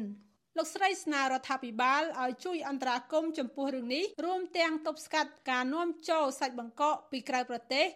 [0.56, 7.86] លោកស្រីស្នើរដ្ឋាភិបាលឲ្យជួយអន្តរាគមន៍ចំពោះរឿងនេះរួមទាំងទប់ស្កាត់ការនាំចូលសាច់បង្កកពីក្រៅប្រទេស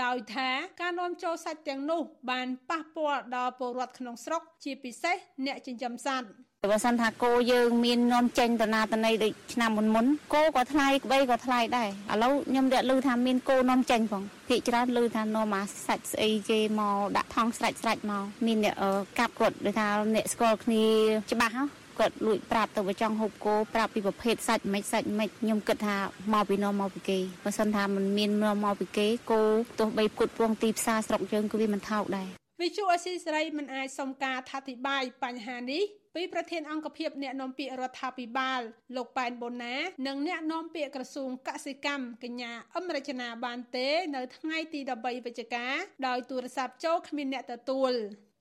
[0.00, 0.48] ដោយថា
[0.80, 6.28] ការនាំចូលសាច់ទាំងនោះបានប៉ះពាល់ដល់ពលរដ្ឋក្នុងស្រុកជាពិសេសអ្នកចិញ្ចឹមសត្វ
[6.72, 18.74] បើសិនថាគោយើងមាននាំចេញតណាតណីដូចឆ្នាំមុនមុនគោក៏ថ្លៃក្បីក៏ថ្លៃដែរឥឡូវខ្ញុំរកឮថាមានគោនាំចេញផងភាគច្រើនឮថានាំមកសាច់ស្អីគេមកដាក់ថងស្រេចស្រេចមកមានអ្នក
[19.18, 20.84] កាប់គាត់ដូចថាអ្នកស្គាល់គ្នា
[21.32, 25.96] ច្បាស់ហ៎ គាត់លួចប្រាប់ទៅបើចង់ហូបគោប្រាប់ពីប្រភេទសាច់មិនសាច់មិនខ្ញុំគិតថា
[26.32, 29.40] មកពីនាំមកពីគេបើសិនថាมันមាននាំមកពីគេគោ
[29.78, 32.28] ទោះបីគុតពងទីផ្សារស្រុកយើងគឺវាមិនថោកដែរ
[32.62, 35.82] វិទ្យុអស៊ីសេរីមិនអាចសុំការថាធិប្បាយបញ្ហានេះ
[36.16, 38.60] ពីប្រធានអង្គភិបអ្នកនាំពាក្យរដ្ឋាភិបាល
[38.96, 45.66] លោកប៉ែនបូណានិងអ្នកនាំពាក្យក្រសួងកសិកម្មកញ្ញាអមរជនាបានទេ នៅថ្ងៃទី13វិច្ឆិកា
[46.06, 47.92] ដោយទូរស័ព្ទចូលគ្មានអ្នកទទួល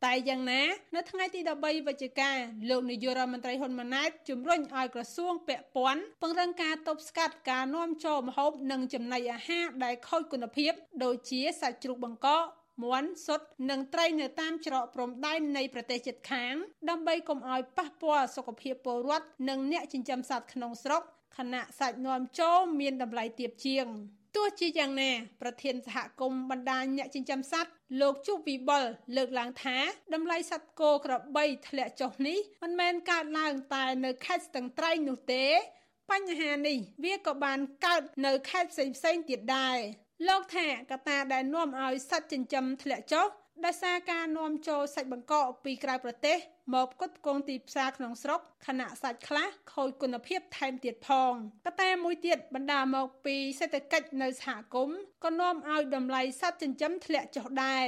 [0.05, 0.61] តែយ៉ាងណា
[0.95, 2.31] នៅថ្ងៃទី13វិច្ឆិកា
[2.69, 10.71] លោកនាយករដ្ឋមន្ត្រីហ៊ុនម៉ាណែតជំរុញឲ្យក្រសួងពាក់ព័ន្ធពង្រឹងការទប់ស្កាត់ការនាំចូលម្ហូបនិងចំណីអាហារដែលខូចគុណភាព
[11.03, 12.43] ដូចជាសាច់ជ្រូកបង្កក
[12.83, 16.53] មាន់សុទ្ធនិងត្រីនៅតាមច្រកព្រំដែននៃប្រទេសជិតខាង
[16.89, 21.01] ដើម្បីកុំឲ្យប៉ះពាល់សុខភាពពលរដ្ឋនិងអ្នកចិញ្ចឹមសត្វក្នុងស្រុក
[21.37, 23.87] ខណៈសាច់នាំចូលមានតម្លៃទាបជាង
[24.35, 28.83] ទោះជាយ៉ាងណាប្រធានសហគមន៍បណ្ដាញអ្នកចិញ្ចឹមសត្វលោកជុវិបុល
[29.15, 29.77] លើកឡើងថា
[30.13, 35.45] តម្លៃសត្វគោក្របីធ្លាក់ចុះនេះមិនមែនកើតឡើងតែនៅខេត្តស្ទឹងត្រែងនោះទេ
[36.11, 39.77] បញ្ហានេះវាក៏បានកើតនៅខេត្តផ្សេងៗទៀតដែរ
[40.27, 43.27] លោកថាកត្តាដែលនាំឲ្យសត្វចិញ្ចឹមធ្លាក់ចុះ
[43.65, 46.37] ដោយសារការនាំចូលសាច់បង្កកពីក្រៅប្រទេស
[46.73, 51.33] មកផ្គត់ផ្គង់ទីផ្សារក្នុងស្រុកខណៈសាច់ខ្លះខូចគុណភាពថែមទៀតផង
[51.65, 57.87] កត្តាមួយទៀតបណ្ដាលមកពីសេដ្ឋកិច្ចនៅសហគមន៍ក៏នាំឲ្យតម្លៃសត្វចិញ្ចឹមធ្លាក់ចុះដែរ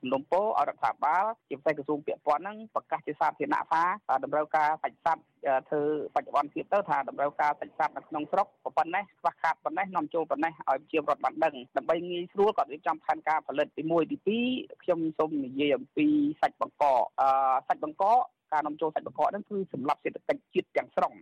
[0.00, 3.84] សំណុំពោឲ្យរដ្ឋាភិបាលជាពិសេសក្រសួងពាក់ព័ន្ធហ្នឹងប្រកាសជាសាធារណៈថា
[4.24, 5.22] តម្រូវការសាច់សត្វ
[5.68, 5.82] ធ្វើ
[6.14, 16.06] បច្ចុប្បន្នទៀតទៅថាតម្រូវការសាច់សត្វនៅក្នុងស្រុកប៉ុណ្ណេះខ្វះខាតប៉ុណ្ណេះនាំចូលប៉ុណ្ណេះឲ្យជារដ្ឋបានដឹងដើម្បីងាយស្រួលគាត់រៀបចំផែនការផលិតទី1ទី2ខ្ញុំសូមនិយាយអំពី
[16.40, 16.84] សាច់បង្ក
[17.20, 17.28] អឺ
[17.68, 18.04] សាច់បង្ក
[18.52, 21.12] ការនាំចូលសាច់បង្កកហ្នឹងគឺសម្រាប់សេដ្ឋកិច្ចជាតិទាំងស្រុង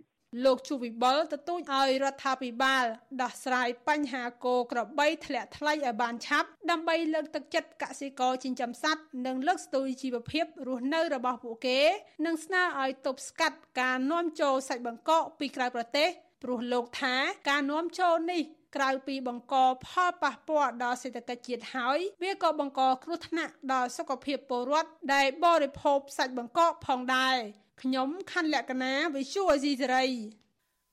[0.43, 2.85] លោក chu វិបលទទូចឲ្យរដ្ឋាភិបាល
[3.23, 11.81] ដោះស្រាយបញ្ហាគោក្របីធ្លាក់ថ្លៃឲ្យបានឆាប់ដើម្បីលើកទឹកចិត្តកសិករចិញ្ចឹមសត្វនិងលើកស្ទួយជីវភាពរស់នៅរបស់ពួកគេ
[12.27, 16.09] និងស្នើឲ្យទប់ស្កាត់ការនាំចូលសាច់បង្កកពីក្រៅប្រទេស
[16.43, 17.15] ព្រោះលោកថា
[17.49, 18.43] ការនាំចូលនេះ
[18.77, 19.55] ក្រៅពីបង្ក
[19.87, 27.37] ផលប៉ះពាល់ដល់សេដ្ឋកិច្ចជាតិហើយវាក៏បង្កគ្រោះថ្នាក់ដល់សុខភាពពលរដ្ឋដែលបរិភោគសាច់បង្កកផងដែរ
[27.83, 30.07] ខ្ញុំខណ្ឌលក្ខណាវិសុអេស៊ីសេរី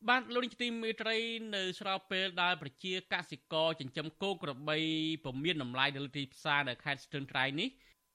[0.09, 1.17] បាទលោកនាយកទីមេត្រី
[1.55, 4.77] នៅស្របពេលដែលប្រជាកសិករចិញ្ចឹមគោក្របី
[5.25, 7.69] ពុំមានតម្លៃនៅលើទីផ្សារនៅខេត្តស្ទឹងត្រែងនេះ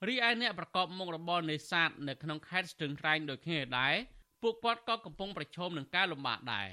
[0.08, 3.94] រីឯអ្នកប្រកបមុខរបរនេសាទនៅក្នុងខេត្តស្ទឹងត្រែងដូចគ្នាដែរ
[4.42, 6.68] ពួកគាត់ក៏កំពុងប្រឈមនឹងការលំបាកដែរ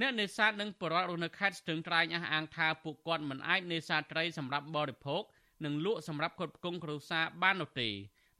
[0.00, 5.22] អ្នកនេសាទនិងបរិវត្តរស់នៅខេត្តស្ទឹងត្រែងអះអាងថាពួកគាត់មិនអាចនេសាទត្រីសម្រាប់បរិភោគ
[5.64, 7.88] និងលក់សម្រាប់គ្រប់គ្រងគ្រួសារបាននោះទេ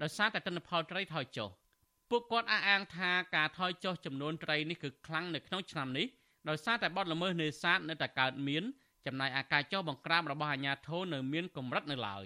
[0.02, 1.50] ដោយសារតែទិន្នផលត្រីថយចុះ
[2.16, 6.06] ពួកគាត់អះអាងថាការថយចុះចំនួនត្រីនេះគឺខ្លាំងនៅក្នុងឆ្នាំនេះ
[6.48, 8.62] ដោយសារតែបទល្មើសនេសាទនៅតែកើតមាន
[9.06, 12.24] ចំណែកអាការចុះបង្ក្រាបរបស់អាជ្ញាធរនៅមានកម្រិតនៅឡើយ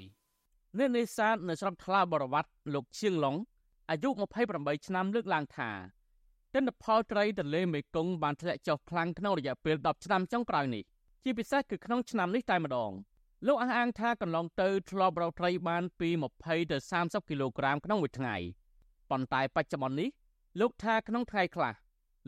[0.79, 3.37] អ្នកនេសាទនៅស្រុកថ្លាបរវត្តលោកឈៀងឡុង
[3.91, 4.09] អាយុ
[4.49, 5.71] 28ឆ្នាំលើកឡើងថា
[6.55, 10.85] ទិន្នផលត្រីទន្លេមេគង្គបានធ្លាក់ចុះខ្លាំងក្នុងរយៈពេល10ឆ្នាំចុងក្រោយនេះ
[11.25, 12.93] ជាពិសេសគឺក្នុងឆ្នាំនេះតែម្ដង
[13.47, 16.09] លោកអះអាងថាកន្លងទៅធ្លាប់រកត្រីបានពី
[16.41, 18.37] 20ទៅ30គីឡូក្រាមក្នុងមួយថ្ងៃ
[19.11, 20.09] ប៉ុន្តែបច្ចុប្បន្ននេះ
[20.61, 21.75] លោកថាក្នុងថ្ងៃខ្លះ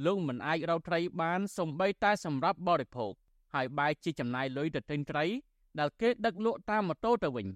[0.05, 3.13] លោកមិនអាចរកត្រីបានសំបីតែសម្រាប់បរិភោគ
[3.55, 5.25] ហើយបែរជាចំណាយលុយទៅទិញត្រី
[5.79, 7.47] ដែលគេដឹកលក់តាមម៉ូតូទៅវិញ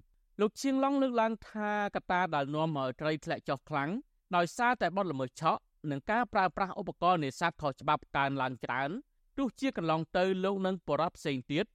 [0.41, 3.89] លោកឈៀងឡុងលើកឡើងថាកត្តាដែលនាំឲ្យត្រីធ្លាក់ចុះខ្លាំង
[4.35, 8.89] ដោយសារតែបទល្មើសឆក់និងការប្រើប្រាស់ឧបករណ៍នេសាទខុសច្បាប់កើនឡើងច្រើន
[9.37, 11.65] ទោះជាកន្លងទៅលោកនឹងបរិបផ្សេងទៀត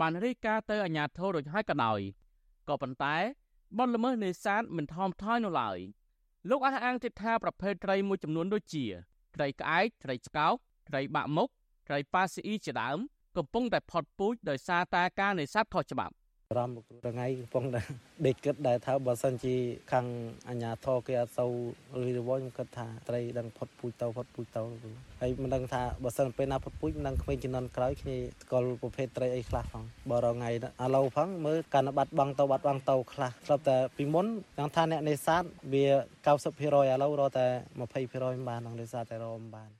[0.00, 2.00] បានរាយការណ៍ទៅអាជ្ញាធររួចហើយក៏ដោយ
[2.68, 3.16] ក៏ប៉ុន្តែ
[3.78, 5.78] បទល្មើសនេសាទមិនថមថយនៅឡើយ
[6.50, 8.84] លោកអះអាងទៀតថាប្រភេទត្រីមួយចំនួនដូចជា
[9.36, 10.54] ត្រីក្អែកត្រីឆ្កោក
[10.88, 11.48] ត្រីបាក់មុខ
[11.88, 12.98] ត្រីប៉ាស៊ីអ៊ីជាដើម
[13.36, 16.14] កំពុងតែផុតពូជដោយសារតែការនេសាទខុសច្បាប់
[16.58, 17.80] រំលោកគ្រូថ្ងៃកំពុងតែ
[18.26, 19.54] ដេកគិតដែរថាបើសិនជា
[19.92, 20.06] ខាង
[20.48, 21.52] អាញាធរគេអត់សូវ
[22.04, 24.62] រីរវល់ខ្ញុំគិតថាត្រីដឹងផុតពូជទៅផុតពូជទៅ
[25.20, 34.26] ហើយមិនដឹងថាបើសិនពេលណាផុតពូជមិនដឹងក្មេងជំនាន់ក្រោយគ្នាស្គាល់ប្រភេទត្រីអីខ្លះផងបើរថ្ងៃឥឡូវផងមើលការបាត់បង់ទៅបាត់បង់ទៅខ្លះស្រាប់តែពីមុន
[34.58, 35.84] ដឹងថាអ្នកនេសាទវា
[36.26, 36.66] 90%ឥ
[37.02, 37.46] ឡូវរកតែ
[37.78, 39.70] 20%មិនបាននឹងនេសាទតែរកមិនបាន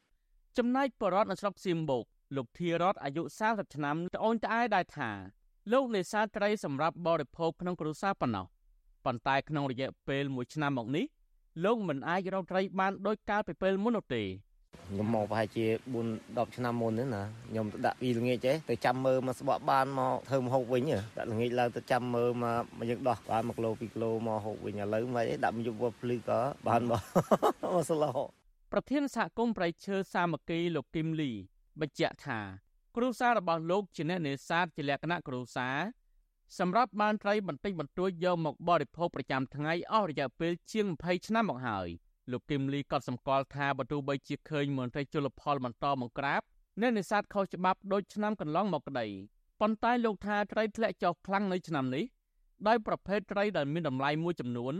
[0.58, 2.04] ចំណែកបរតនៅស្រុកសៀមបូក
[2.36, 5.10] លោកធីរតអាយុ40ឆ្នាំត្អូញត្អែដែរថា
[5.72, 8.46] លោកនេសាទត្រីសម្រាប់បរិភោគក្នុងគ្រួសារប៉ុណ្ណោះ
[9.04, 11.04] ប៉ុន្តែក្នុងរយៈពេល1ឆ្នាំមកនេះ
[11.64, 14.22] លោកមិនអាចរកត្រីបានដូចកាលពីពេលមុននោះទេ
[14.88, 15.66] ខ្ញុំមកប្រហែលជា
[16.04, 20.82] 4 10ឆ្នាំមុននេះណាខ្ញុំទៅដាក់ពីល្ងាចទេទៅចាំមើលមកស្បកបានមកធ្វើមហូបវិញ
[21.16, 22.44] ដាក់ល្ងាចឡើងទៅចាំមើលម
[22.82, 27.02] កយើងដោះបាន1គីឡូ2គីឡូមកហូបវិញឥឡូវមិនអីដាក់មកយកវត្តភ្លឺក៏បានមក
[27.74, 28.12] មកស្លោ
[28.72, 31.30] ប្រធានសហគមន៍ប្រៃឈើសាមគ្គីលោកគឹមលី
[31.80, 32.40] បញ្ជាក់ថា
[32.96, 35.78] គ្រួសាររបស់លោកជាអ្នកនេសាទជាលក្ខណៈគ្រួសារ
[36.58, 41.88] សម្រាប់បានត្រីបន្តិចបន្តួចយកមកបរិភោគប្រចាំថ្ងៃអស់រយៈពេលជាង20ឆ្នាំមកហើយ
[42.30, 46.42] លោកគឹមលីក៏សម្គាល់ថាបើទោះបីជាឃើញមន្ត្រីជលផលបន្តបង្ក្រាប
[46.80, 49.06] អ្នកនេសាទខុសច្បាប់ដូចឆ្នាំកន្លងមកក្តី
[49.60, 52.04] ប៉ុន្តែលោកថាត្រីធ្លាក់ចុះខ្លាំងនៅឆ្នាំនេះ
[52.66, 54.74] ដោយប្រភេទត្រីដែលមានតម្លៃមួយចំនួន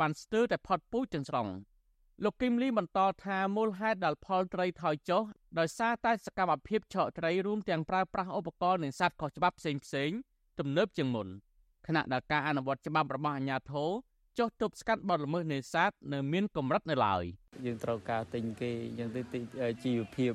[0.00, 1.48] បានស្ទើរតែផុតពូជទាំងស្រុង
[2.24, 5.22] លោកគឹមលីបន្តថាមូលហេតុដែលផលត្រីថយចុះ
[5.58, 10.10] ដោយសារតែសកម្មភាពឆក់ត្រីរួមទាំងប្រើប្រាស់ឧបករណ៍នេសាទខុសច្បាប់ផ្សេងផ្សេង
[10.58, 11.28] ទំនើបជាងមុន
[11.86, 13.90] ខណៈដែលការអនុវត្តច្បាប់របស់អាជ្ញាធរ
[14.38, 17.24] ចុះទប់ស្កាត់បទល្មើសនេសាទនៅមានកម្រិតនៅឡើយ
[17.66, 19.20] យើងត្រូវការទិញគេអញ្ចឹងទៅ
[19.84, 20.32] ជីវភាព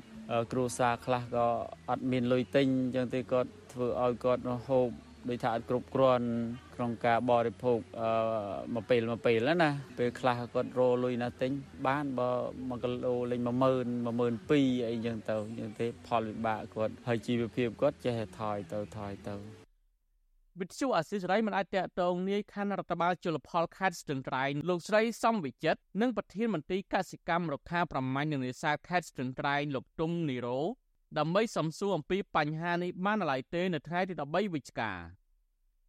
[0.52, 1.48] គ្រួសារខ្លះក៏
[1.90, 4.90] អត់មានលុយទិញអញ្ចឹងទៅគាត់ធ្វើឲ្យគាត់ហូប
[5.30, 6.28] ដោយថាអត់គ្រប់គ្រាន់
[6.76, 8.10] ក្នុងការបរិភោគអឺ
[8.74, 11.52] មួយពេលមួយពេលណាពេលខ្លះគាត់រលុយណាទិញ
[11.88, 19.36] បានបើ1គីឡូលេង10000 12000អីចឹងទៅចឹងទេផលវិបាកគាត់ហើយជីវភាពគាត់ចេះថយទៅថយទៅ
[20.60, 30.60] វិទ្យុអាស៊ីសេរីមិនអាចតកតងនាយខណ្ឌរដ្ឋបាលជលផលខេត្តស្ទឹងត្រែងលោកស្រីសំវិចិត្រនិងប្រធានមន្ត្រីកសិកម្មរុក្ខាប្រមាញ់និងនេសាទខេត្តស្ទឹងត្រែងលោកទុំនីរ៉ូ
[31.20, 34.92] ដើម្បីសំសួរអំពីបញ្ហានេះបានឡើយទេនៅថ្ងៃទី13វិច្ឆិកា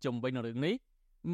[0.04, 0.74] ជំវិញនឹងរឿងនេះ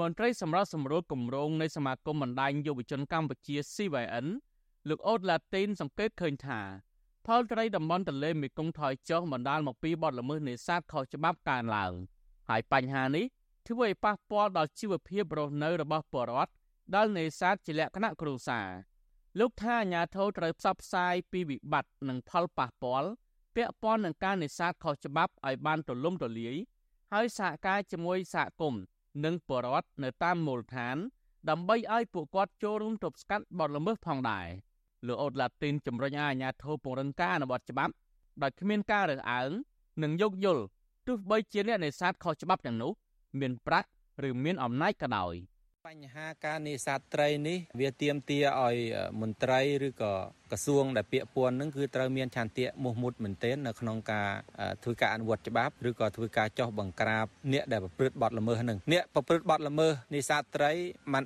[0.00, 4.26] មន្ត្រីសម្រាប់សម្រួលគម្រោងនៃសមាគមបណ្ដាញយុវជនកម្ពុជា CYN
[4.88, 6.60] លោកអូតឡាទីនសង្កេតឃើញថា
[7.26, 11.92] ផលត្រីតំបន់ទន្លេមេគង្គថយចុះបណ្ដាលមកពីបទល្មើសនេសាទខុសច្បាប់កើនឡើង
[12.48, 13.24] ហើយបញ្ហានេះ
[13.68, 16.52] ធ្វើឲ្យប៉ះពាល់ដល់ជីវភាពរស់នៅរបស់ពលរដ្ឋ
[16.94, 18.68] ដែលនេសាទជាលក្ខណៈគ្រួសារ
[19.38, 23.10] លោកថាអាញាធរត្រូវផ្សព្វផ្សាយពីវិបត្តិនិងផលប៉ះពាល់
[23.58, 26.56] ពាក់ព័ន្ធនឹងការនេសាទខុសច្បាប់ឲ្យបានទូលំទូលាយ
[27.12, 28.82] ហើយសហការជាមួយសហគមន៍
[29.24, 30.96] និងបរដ្ឋនៅតាមមូលដ្ឋាន
[31.50, 34.46] ដើម្បីឲ្យពួកគាត់ចូលរួមទប់ស្កាត់បទល្មើសផងដែរ
[35.06, 37.92] លោកអូតឡាទីនជំរុញឲ្យអាជ្ញាធរពង្រឹងការអនុវត្តច្បាប់
[38.42, 39.50] ដោយគ្មានការរើសអើង
[40.02, 40.64] និងយោគយល់
[41.06, 42.92] ទោះបីជាអ្នកនេសាទខុសច្បាប់ទាំងនោះ
[43.40, 43.88] មានប្រាក់
[44.28, 45.36] ឬមានអំណាចក៏ដោយ។
[45.88, 48.76] បញ្ហាការនេសាទត្រីនេះ វាទាមទារឲ្យ
[49.20, 50.14] មន្ត្រីឬក៏
[50.51, 54.29] ក្រសួងដែលពាក់ព័ន្ធនឹងគឺត្រូវមានឆន្ទៈមោះមុតមែនទែននៅក្នុងការ
[54.83, 60.71] ធ្វើការអនុវត្តច្បាប់ឬក៏ធ្វើការចោះបង្ក្រាបអ្នកដែលប្រព្រឹត្តបទល្មើសនឹងអ្នកប្រព្រឹត្តបទល្មើសនេសាទត្រី
[61.13, 61.23] มัน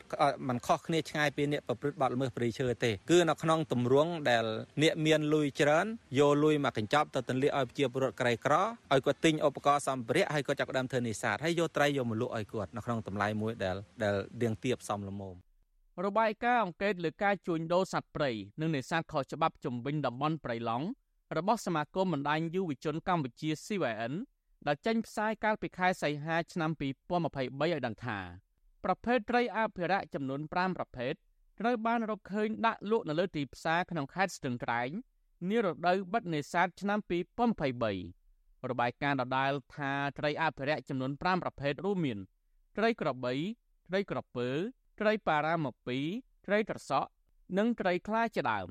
[0.47, 4.45] มันខុសគ្នាឆ្ងាយពីអ្នកប្រព្រឹត្តបទល្មើសព្រៃឈើទេគឺនៅក្នុងទម្រង់ដែល
[4.83, 5.85] អ្នកមានលុយច្រើន
[6.19, 15.35] យកលុយមកកញ្ចប់ទៅទន្លាឲ្យប្រជាពលរដ្ឋក្រីក្រឲ្យគាត់ទិញឧបករណ៍សម្ភារៈហើយគាត់ចាប់ផ្ដើមធ្វើនេសាទហើយយកត្រីយកមកលក់ឲ្យគាត់នៅក្នុងតម្លៃមួយដែលដែលរៀងទៀបសមល្មម
[16.06, 18.30] របាយការណ៍អង្កេតលើការជួញដូរសត្វព្រៃ
[18.60, 20.86] និងនេសាទខុសច្បាប់ជំវិញតំបន់ព្រៃឡង់
[21.36, 24.12] របស់សមាគមបណ្ដាញយុវជនកម្ពុជា CYN
[24.66, 28.18] ដែលចេញផ្សាយកាលពីខែសីហាឆ្នាំ2023ឲ្យដឹងថា
[28.84, 31.14] ប្រភេទត្រីអភិរក្សចំនួន5ប្រភេទ
[31.60, 34.90] ត្រូវបានរកឃើញដាក់លក់នៅលើទីផ្សារក្នុងខេត្តស្ទឹងត្រែង
[35.50, 36.98] នារដូវបិទនេសាទឆ្នាំ
[38.02, 42.18] 2023របាយការណ៍ដដែលថាត្រីអភិរក្សចំនួន5ប្រភេទរួមមាន
[42.76, 43.34] ត្រីក្របី
[43.88, 44.48] ត្រីក្រពើ
[45.02, 45.98] ត្រីប៉ារ៉ាម៉ាពី
[46.46, 47.10] ត្រីត្រសក់
[47.58, 48.68] និងត្រីខ្លាជាដើម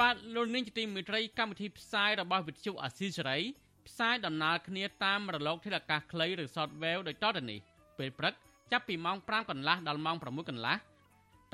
[0.00, 3.38] បាទលោកនាងជាទីមេត្រីកម្មវិធីផ្សាយរបស់វិទ្យុអាស៊ីសេរី
[3.86, 7.60] ផ្សាយដំណើរគ្នាតាមរលកធាតុអាកាសខ្លីឬ Shortwave ដូចតទៅនេះ
[7.98, 8.34] ពេលព្រឹក
[8.72, 10.76] ចាប់ពីម៉ោង5កន្លះដល់ម៉ោង6កន្លះ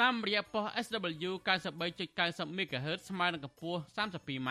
[0.01, 1.31] តាមរយៈប៉ុស SW
[1.89, 4.51] 93.90 MHz ស្មើនឹងកម្ពស់ 32m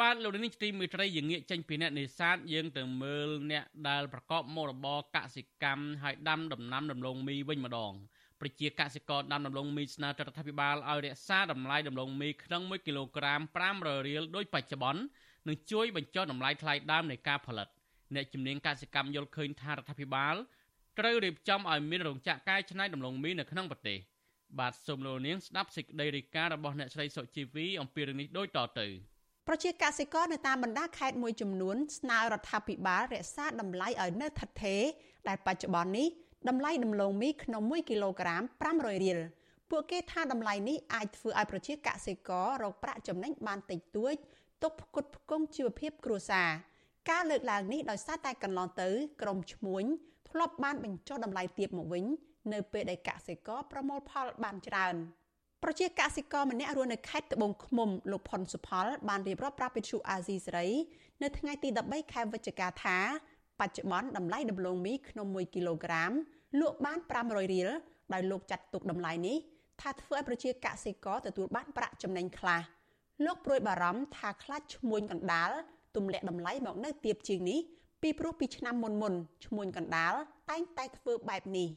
[0.00, 7.92] បាទលោកនាងទីមេត្រីយើងងាកចេញពីអ្នកនេសាទយើងទៅមើលអ្នកដែលប្រកបមុខរបរកសិកម្មហើយដាំដំណាំដំឡូងមីវិញម្ដង
[8.40, 13.40] ប្រជាកសិករដាំដំឡូងមីស្នើទៅរដ្ឋាភិបាលឲ្យរក្សាតម្លៃដំឡូងមីក្នុង1គីឡូក្រាម
[13.74, 15.02] 500រៀលដោយបច្ចុប្បន្ន
[15.48, 17.68] និងជួយបញ្ចុះតម្លៃថ្លៃដើមនៃការផលិត
[18.14, 20.34] អ្នកជំនាញកសិកម្មយល់ឃើញថារដ្ឋាភិបាល
[20.98, 23.98] ត្រូវរៀបចំឲ្យមានរោងចក្រកែច្នៃដំឡូងមីនៅក្នុងប្រទេស
[24.58, 28.88] បាទសូមលោកនាងស្ដាប់សេចក្តីរាយការណ៍របស់អ្នកស្រីសុជីវីអំពីរឿងនេះដូចតទៅ។
[29.48, 34.82] ប្រជាកសិករនៅតាមបណ្ដាខេត្តមួយចំនួនស្នើរដ្ឋាភិបាលរក្សាតម្លៃឲ្យនៅថិតថេរ
[35.28, 36.08] ដែលបច្ចុប្បន្ននេះ
[36.48, 38.42] តម្លៃដំឡូងមីក្នុង1គីឡូក្រាម
[38.72, 39.18] 500រៀល
[39.70, 44.14] ពួកគេថាតម្លៃនេះអាចធ្វើឲ្យប្រជាកសិកររកប្រាក់ចំណេញបានតិចតួច
[44.62, 46.48] ទុកផ្គត់ផ្គង់ជីវភាពគ្រួសារ
[47.10, 48.88] ការលើកឡើងនេះដោយសារតែកន្លងទៅ
[49.22, 49.84] ក្រមឈ្មួញ
[50.28, 52.04] ធ្លាប់បានបញ្ចុះតម្លៃទាបមកវិញ
[52.52, 54.94] នៅពេលដែលកសិករប្រមូលផលបានច្រើន
[55.66, 60.68] ប្រជាកសិករម្នាក់រស់នៅខេត្តត្បូងឃ្មុំលោកផុនសុផលបានរៀបរាប់ប្រាប់វិទ្យុអាស៊ីសេរី
[61.22, 62.98] នៅថ្ងៃទី13ខែវិច្ឆិកាថា
[63.60, 66.12] បច្ចុប្បន្នតម្លៃដំឡូងមីក្នុង1គីឡូក្រាម
[66.60, 67.68] លក់បាន500រៀល
[68.12, 69.36] ដោយលោកចាត់ទុកតម្លៃនេះ
[69.80, 72.62] ថាធ្វើឲ្យប្រជាកសិករទទួលបានប្រាក់ចំណេញខ្លះ
[73.24, 75.50] លោកព្រួយបារម្ភថាខ្លាចឈ្មួញកណ្ដាល
[75.96, 77.60] ទម្លាក់តម្លៃមកនៅទាបជាងនេះ
[78.02, 80.14] ពីព្រោះពីឆ្នាំមុនមុនឈ្មួញកណ្ដាល
[80.50, 81.68] តែងតែធ្វើបែបនេះ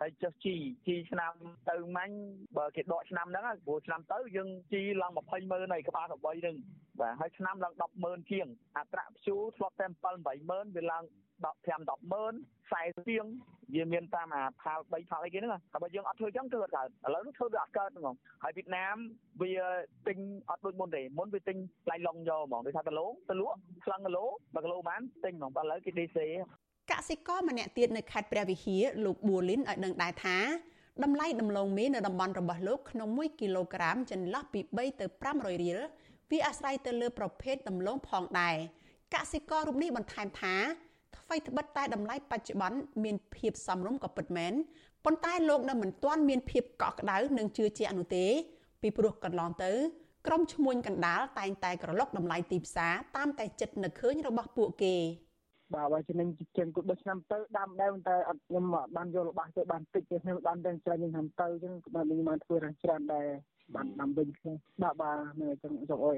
[0.00, 0.54] ហើយចុះជី
[0.86, 1.32] ជីឆ្នាំ
[1.70, 2.16] ទៅមាញ់
[2.58, 6.56] បើគេដកឆ្នាំហ្នឹងព្រោះឆ្នាំទៅយើងជីឡើង20ម៉ឺនហើយក្បាល13ហ្នឹង
[7.00, 8.46] បាទហើយឆ្នាំឡើង10ម៉ឺនជាង
[8.78, 11.04] អត្រាព្យួរធ្លាប់តែ7 8ម៉ឺនវាឡើង
[11.44, 12.34] 15 10ម៉ឺន
[12.70, 13.26] 40ទៀង
[13.74, 18.96] វាមានតាមអាផាល3ផាលអីគេហ្នឹងតែបើយើងអត់ធ្វើចឹងគឺអត់កើតឥឡូវនេះធ្វើវាអត់កើតហ្មងហើយវៀតណាម
[19.42, 19.52] វា
[20.06, 20.18] ទិញ
[20.50, 26.18] អត់ដូចមុនទេមុនវាទិញផ្លៃឡុងយកហ្មងដូចថាគីឡូទៅលក់ស្លឹងគីឡូ1គីឡូបានទិញហ្មងតែឥឡូវគេ DC
[26.92, 30.38] កសិករម្នាក់ទៀតនៅខេត្តព្រះវិហារលោកប៊ូលីនឲ្យដឹងដែរថា
[31.04, 35.78] តម្លៃដំឡូងមីនៅតំបន់របស់លោកក្នុង1គីឡូក្រាមចន្លោះពី3ទៅ500រៀល
[36.30, 38.56] វាអាស្រ័យទៅលើប្រភេទដំឡូងផងដែរ
[39.14, 40.54] កសិកររូបនេះបន្ថែមថា
[41.16, 44.52] ថ្មីត្បិតតែតម្លៃបច្ចុប្បន្នមានភាពសមរម្យក៏ពិតមែន
[45.04, 48.26] ប៉ុន្តែលោកនៅមិនទាន់មានភាពកក់ក្ដៅនិងជឿជាក់នោះទេ
[48.82, 49.72] ពីព្រោះកន្លងទៅ
[50.26, 54.96] ក្រុមឈ្មួញកណ្ដាលតែងតែក្រឡុកតម្លៃទីផ្សារតាមតែចិត្តនឹកឃើញរបស់ពួកគេ
[55.74, 58.64] បាទបើចំណេញជាងគូ10ឆ្នាំទៅដាំដែរតែអត់ខ្ញុំ
[58.96, 63.26] បានយករបស់ទៅបានតិចទេខ្ញុំបានតែច្រើនខ្ញុំធ្វើទៅអញ្ចឹងបានខ្ញុំបានធ្វើរាងច្រើនដែរ
[63.74, 64.52] បានដាំវិញគ្នា
[64.82, 66.16] បាទបាទនៅអញ្ចឹងចង់អុយ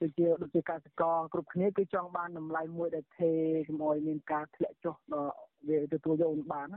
[0.00, 3.30] ដូចជាដូចជាកសិករគ្រប់គ្នាគឺចង់បានតម្លៃមួយដែលថេ
[3.68, 5.34] កុំអុយមានការធ្លាក់ចុះដល់
[5.68, 6.68] វាទទួលយកបាន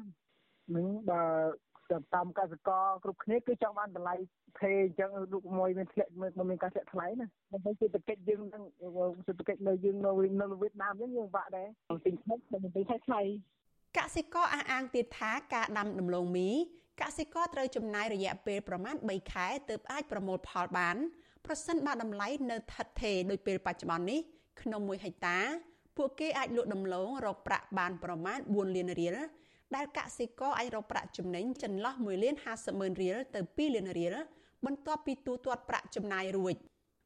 [0.67, 1.24] ហ្នឹងបើ
[2.15, 4.15] តាមកសិករគ្រប់គ្នាគឺចង់បានតម្លៃ
[4.59, 8.63] ថេអញ្ចឹងរូបមួយមានធ្លាក់មិនមានការធ្លាក់ថ្លៃណាដើម្បីសេដ្ឋកិច្ចយើងនឹង
[9.27, 10.11] សេដ្ឋកិច្ចនៅយើងនៅ
[10.41, 11.67] នៅវៀតណាមអញ្ចឹងយើងបាក់ដែរ
[12.05, 13.21] ទិញថ្លៃតែមិនទិញថ្លៃ
[13.97, 16.49] កសិករអះអាងទៀតថាការដាំដំឡូងមី
[17.01, 20.95] កសិករត្រូវចំណាយរយៈពេលប្រមាណ3ខែទើបអាចប្រមូលផលបាន
[21.45, 24.19] ប្រសិនបើតម្លៃនៅថិតថេរដោយពេលបច្ចុប្បន្ននេះ
[24.61, 25.37] ក្នុង1ហិកតា
[25.97, 29.17] ពួកគេអាចលក់ដំឡូងរកប្រាក់បានប្រមាណ4លានរៀល
[29.76, 34.16] ដែលកសិករអាចរកប្រាក់ចំណេញចន្លោះ1លាន50ម៉ឺនរៀលទៅ2លានរៀល
[34.66, 36.54] បន្ទាប់ពីទូទាត់ប្រាក់ចំណាយរួច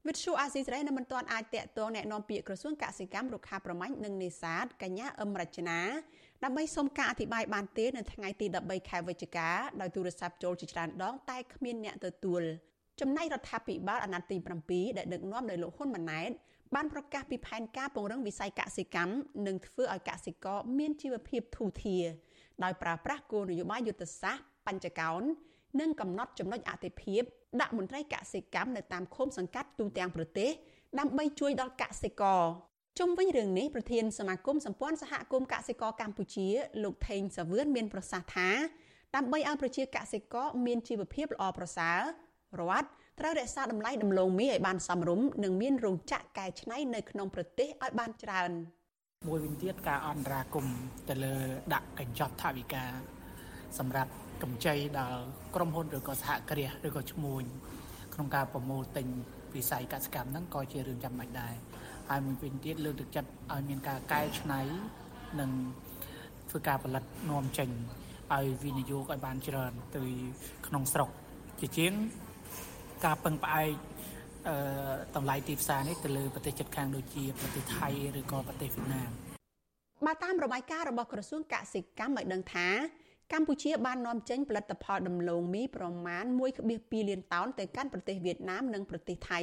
[0.07, 5.81] វិទ្យុអាស៊ីសេរីនៅមិនទាន់អាចតាក់ទងแนะនាំពាក្យក្រសួងកសិកម្មរុក្ខាប្រមាញ់និងនេសាទកញ្ញាអឹមរចនា
[6.45, 9.49] ដើម្បីសូមការអធិប្បាយបានទេនៅថ្ងៃទី13ខែវិច្ឆិកា
[9.81, 12.43] ដោយទូរស័ព្ទចូលជាច្រើនដងតែគ្មានអ្នកទទួល
[13.01, 14.37] ចំណែករដ្ឋាភិបាលអាណត្តិទី
[14.69, 16.31] 7ដែលដឹកនាំដោយលោកហ៊ុនម៉ាណែត
[16.75, 19.13] បានប្រកាសពីផែនការពង្រឹងវិស័យកសិកម្ម
[19.47, 22.05] និងធ្វើឲ្យកសិករមានជីវភាពធូរធារ
[22.64, 25.22] ដោយប្រើប្រាស់គោលនយោបាយយុទ្ធសាស្ត្របញ្ចកោណ
[25.80, 27.22] និងកំណត់ចំណុចអតិភិប
[27.62, 30.50] ដាក់មន្ត្រីកសិកម្មនៅតាមឃុំសង្កាត់ទូទាំងប្រទេស
[31.00, 32.42] ដើម្បីជួយដល់កសិករ
[33.00, 36.48] ជុំវិញរឿងនេះប្រធានសមាគមសម្ព័ន្ធសហគមន៍កសិករកម្ពុជា
[36.84, 38.50] លោកថេងសាវឿនមានប្រសាសន៍ថា
[39.16, 42.00] ដើម្បីឲ្យប្រជាកសិករមានជីវភាពល្អប្រសើរ
[42.60, 42.88] រដ្ឋ
[43.20, 48.52] ត្រូវរក្សាតម្លៃដំឡូងមីឲ្យបានសមរម្យនិងមានរោងចក្រកែច្នៃនៅក្នុងប្រទេសឲ្យបានច្រើន
[49.28, 50.66] មួយវិញទៀតការអន្តរាគម
[51.10, 51.36] ទៅលើ
[51.74, 52.84] ដាក់កញ្ចប់ថវិកា
[53.80, 54.12] សម្រាប់
[54.44, 55.22] កម្ចីដល់
[55.56, 57.44] ក្រុមហ៊ុនឬក៏សហគ្រាសឬក៏ឈ្មួញ
[58.14, 59.08] ក្នុងការប្រមូលទិញ
[59.56, 61.54] វិស័យកសិកម្មហ្នឹងក៏ជារឿងចាំបាច់ដែរ
[62.10, 64.62] ហើយមួយវិញទៀតលើកទឹកចិត្តឲ្យមានការកែច្នៃ
[65.40, 65.52] និង
[66.50, 67.70] ធ្វើការផលិតនាំចេញ
[68.34, 70.04] ឲ្យវិនិយោគឲ្យបានច្រើនទៅ
[70.68, 71.10] ក្នុងស្រុក
[71.60, 71.94] ជាជាង
[73.06, 73.95] ការពឹងផ្អែកអឺ
[75.16, 77.88] តម្លៃទីផ្សារនេះទៅលើប្រទេសជិតខាងដូចជាប្រទេសថៃ
[78.20, 79.10] ឬក៏ប្រទេសវៀតណាម
[80.06, 82.70] បើតាមរបាយការណ៍របស់ក្រសួងកសិកម្មឲ្យដឹងថា
[83.34, 86.26] កម្ពុជាបាននាំចេញផលិតផលដំឡូងមីប្រមាណ
[86.68, 89.40] 1.2លានតោនទៅកាន់ប្រទេសវៀតណាមនិងប្រទេសថៃ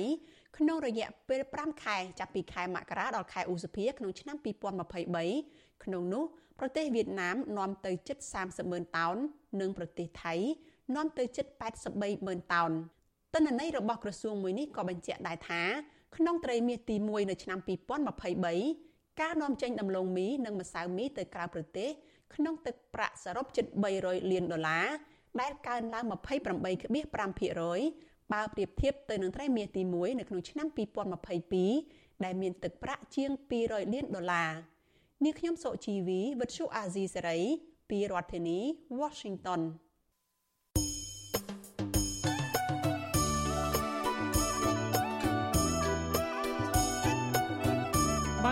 [0.56, 6.24] ក្នុងរយៈពេល5ខែចាប់ពីខែមករាដល់ខែឧសភាក្នុងឆ្នាំ2023ក្នុងនោះ
[6.60, 9.16] ប្រទេសវៀតណាមនាំទៅជិត30ម៉ឺនតោន
[9.60, 10.34] និងប្រទេសថៃ
[10.96, 12.70] នាំទៅជិត83ម៉ឺនតោន
[13.34, 15.62] ទិន្នន័យរបស់ក្រសួងមួយនេះក៏បញ្ជាក់ដែរថា
[16.16, 17.58] ក្នុងត្រីមាសទី1នៅឆ្នាំ
[18.38, 21.88] 2023ការនាំចេញដំឡូងមីនិងម្សៅមីទៅក្រៅប្រទេស
[22.34, 23.64] ក្នុងទឹកប្រាក់សរុបជិត
[23.98, 24.86] 300លានដុល្លារ
[25.40, 30.66] ដែលកើនឡើង28.5%បើប្រៀបធៀបទៅនឹងត្រីមាសទី1នៅក្នុងឆ្នាំ
[31.46, 34.50] 2022ដែលមានទឹកប្រាក់ជាង200លានដុល្លារ
[35.24, 37.38] នាងខ្ញុំសុជីវីវិទ្យុអាស៊ីសេរី
[37.90, 38.58] ពីរដ្ឋធានី
[39.00, 39.60] Washington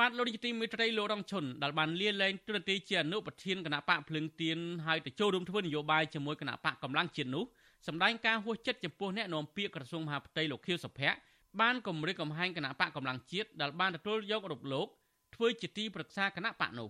[0.00, 7.44] បាទលោកនាយកទីមេត្រីលោករងឈុនដែលបានលាលែងទូរនទីជាអនុប្រធានគណៈបកភ្លឹងទៀនហើយទៅចូលរួមធ្វើនយោបាយជាមួយគណៈបកកម្លាំងជាតិនោះ
[7.86, 11.18] សម្ដែងការហួសចិត្តចំពោះអ្នកនាំពាក្យក្រសួងមហាផ្ទៃលោកខៀវសុភ័ក្រ
[11.60, 14.86] បានគម្រាមកំហែងគណៈបកកម្លាំងជាតិដែលបានទទួលយករូបលោក
[15.34, 16.88] ធ្វើជាទីប្រឹក្សាគណៈបកនោះ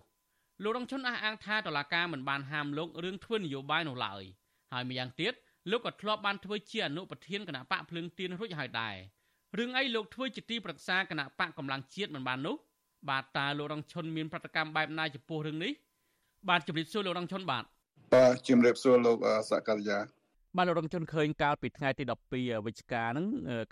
[0.63, 4.23] លោករងឈុនអះអាងថាតឡាការមិនបានហាមលោករឿងធ្វើនយោបាយនោះឡើយ
[4.73, 5.33] ហើយម្យ៉ាងទៀត
[5.71, 8.97] លោកក៏ធ្លាប់បានធ្វើជាអនុប្រធានគណៈបកភ្លឹងទៀនរួចហើយដែរ
[9.59, 12.57] រឿងអីលោកធ្វើជាទីប្រឹក្សាគណៈបកកម្លាំងជាតិមិនបាននោះ
[13.11, 15.73] បាទតើលោករងឈុនមានប្រតិកម្មបែបណាចំពោះរឿងនេះ
[16.49, 17.65] បាទជម្រាបសួរលោករងឈុនបាទ
[18.15, 19.17] បាទជម្រាបសួរលោក
[19.51, 19.99] សកលយា
[20.57, 23.27] បានលោករងជនឃើញកាលពីថ្ងៃទី12វិច្ឆិកាហ្នឹង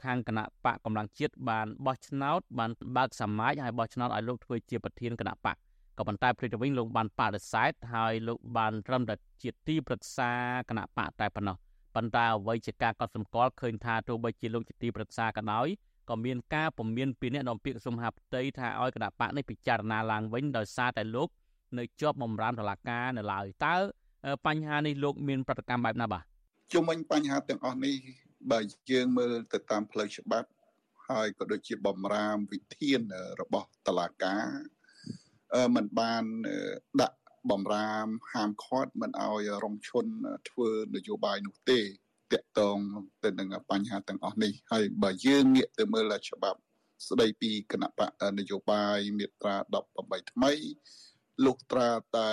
[0.05, 5.57] ខាងគណៈបកកម្លាំងជាតិបានបោះឆ្នោតបានបើកសមាជហើយបោះឆ្នោតឲ្យលោកធ្វើជាប្រធានគណៈបក
[5.99, 10.31] ក៏ប៉ុន្តែព្រឹកទៅវិញលោកបានបដិសេធហើយលោកបានត្រឹមតែជាទីប្រឹក្សា
[10.69, 11.57] គណៈបកតែប៉ុណ្ណោះ
[11.95, 15.69] ប៉ុន្តែអ្វីជាការកត់សម្គាល់ឃើញថាទោះបីជាលោកជាទីប្រឹក្សាក៏ដោយ
[16.11, 21.29] ក៏មានការពមៀនពីអ្នកនាំពាក្យក្រសួងមហាផ្ទៃថាឲ្យគណៈបកនេះពិចារណាឡើងវិញដោយសារតែលោក
[21.79, 23.75] នៅជាប់បំរាមតុលាការនៅឡើយតើ
[24.47, 26.25] បញ្ហានេះលោកមានប្រតិកម្មបែបណាបាទ
[26.73, 27.97] ជុំវិញបញ្ហាទាំងអស់នេះ
[28.51, 30.49] បើយើងមើលទៅតាមផ្លូវច្បាប់
[31.09, 33.01] ហើយក៏ដូចជាបំរាមវិធាន
[33.41, 34.45] របស់តុលាការ
[35.75, 36.25] มันបាន
[37.01, 37.19] ដាក់
[37.51, 40.07] បំរាមហាមឃាត់មិនឲ្យរងឈុន
[40.49, 41.81] ធ្វើនយោបាយនោះទេ
[42.35, 42.79] តកតង
[43.25, 46.61] ទៅនឹងបញ្ហាទាំងអស់នេះហើយបើយើងងាកទៅមើលច្បាប់
[47.09, 49.57] ស្ដីពីគណៈបកនយោបាយមាត្រា
[49.95, 50.53] 18ថ្មី
[51.45, 52.31] លោកត្រាតែ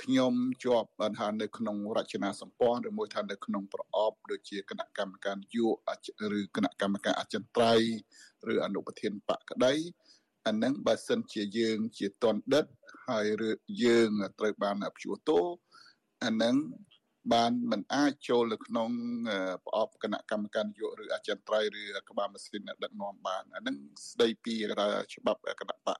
[0.00, 0.34] ខ្ញុំ
[0.64, 5.66] ជាប់ថានៅក្នុងរចនាសម្ព័ន្ធឬមួយថានៅក្នុងប្រអប់ដូចជាគណៈកម្មការយុ
[6.38, 7.94] ឬគណៈកម្មការអចិន្ត្រៃយ៍
[8.52, 9.74] ឬអនុប្រធានបកក្តី
[10.46, 12.66] អានឹងបើសិនជាយើងជាតនដិត
[13.06, 13.50] ហើយឬ
[13.84, 15.40] យើងត្រូវបានព្យួរទោ
[16.24, 16.56] អានឹង
[17.32, 18.90] បានមិនអាចចូលនៅក្នុង
[19.64, 23.76] ប្រអប់គណៈកម្មការនយោបាយឬអចិន្ត្រៃយ៍ឬក្បាលម៉ាស៊ីនដឹកនាំបានអានឹង
[24.10, 24.54] ស្ដីពី
[25.14, 25.98] ច្បាប់គណៈបក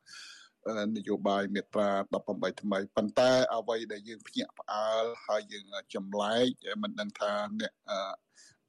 [0.97, 1.91] នយោបាយមេត្រា
[2.27, 6.47] 18ថ្មីប៉ុន្តែអ្វីដែលយើងភ្ញាក់ផ្អើលហើយយើងចម្លែក
[6.83, 7.73] មិនដឹងថាអ្នក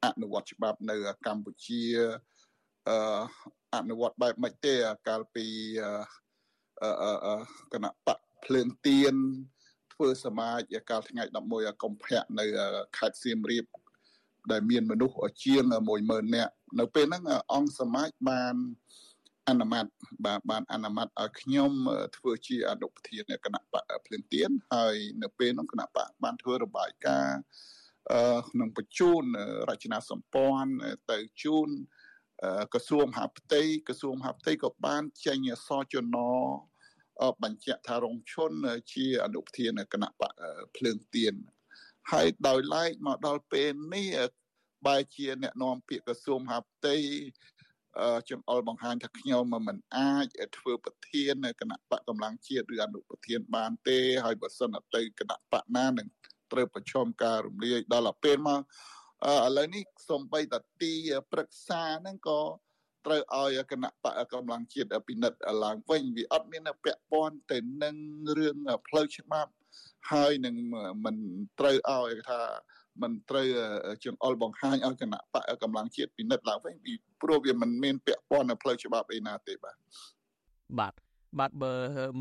[0.04, 0.96] អនុវត្តច្បាប់នៅ
[1.26, 1.82] កម្ពុជា
[3.74, 4.74] អនុវត្តបែបម៉េចទេ
[5.08, 5.46] កាលពី
[7.72, 9.14] គណៈបកភ្លើងទៀន
[9.96, 11.22] ធ្វើសមាជកាលថ្ងៃ
[11.52, 12.44] 11កុម្ភៈនៅ
[12.96, 13.64] ខេត្តសៀមរាប
[14.52, 15.62] ដែលមានមនុស្សជាង
[15.98, 17.24] 10000នាក់នៅពេលហ្នឹង
[17.54, 18.54] អង្គសមាជបាន
[19.48, 19.86] អនុម័ត
[20.24, 21.72] បាទបានអនុម័តឲ្យខ្ញុំ
[22.16, 27.40] ធ្វើជាអនុប្រធានគណៈបកភ្លៀងទៀនហើយនៅពេលនោះគណៈបកបានធ្វើរបាយការណ៍
[28.50, 29.22] ក្នុងបញ្ជូន
[29.70, 30.70] រចនាសម្ព័ន្ធ
[31.10, 31.68] ទៅជូន
[32.72, 36.16] ក្រសួងមហាផ្ទៃក្រសួងមហាផ្ទៃក៏បានចេញសជន
[37.42, 38.52] បញ្ជាក់ថារងឈុន
[38.92, 40.32] ជាអនុប្រធានគណៈបក
[40.76, 41.34] ភ្លើងទៀន
[42.12, 44.08] ហើយដោយឡែកមកដល់ពេលនេះ
[44.86, 46.96] បែជាអ្នកនាំពាក្យក្រសួងមហាផ្ទៃ
[48.30, 50.26] ចង្អុលបង្ហាញថាខ្ញុំមិនអាច
[50.58, 56.08] ធ្វើប្រធានគណៈបកកម្លាំងជាតិឬអនុប្រធានបានទេហើយបើសិនទៅគណៈបកណានឹង
[56.52, 58.62] ត្រូវប្រឈមការរំលាយដល់ពេលមកឥ
[59.56, 60.92] ឡូវនេះសំបីតាទី
[61.32, 62.40] ប្រឹក្សាហ្នឹងក៏
[63.06, 67.96] ត្រូវឲ្យគណៈបកកម្លាំងជាតិពិនិត្យឡើងវិញវាអត់មានពាក់ព័ន្ធទៅនឹង
[68.38, 68.56] រឿង
[68.88, 69.50] ផ្លូវច្បាប់
[70.10, 70.54] ហើយនឹង
[71.04, 71.16] មិន
[71.58, 72.40] ត្រូវឲ្យថា
[73.02, 73.46] មិនត្រូវ
[74.04, 76.92] ចង្អុលបង្ហាញឲ្យគណៈបកកម្លាំងជាតិពិនិត្យឡើងវិញពី
[77.22, 79.76] ព្រោះវាមិនមានពាក់ព័ន្ធនៅផ្លូវច្បាប់អីណាទេបាទ
[80.78, 80.94] បាទ
[81.38, 81.72] បាទបើ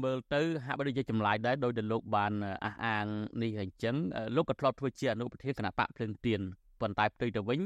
[0.03, 2.33] មើលទៅហាក់បីដូចជាចម្លាយដែរដោយដែលលោកបាន
[2.65, 3.05] អះអាង
[3.43, 3.95] នេះអញ្ចឹង
[4.35, 6.41] លោកក៏ធ្លាប់ធ្វើជាអនុប្រធានគណៈបកភ្លឹងទៀន
[6.81, 7.59] ប៉ុន្តែផ្ទុយទៅវិញ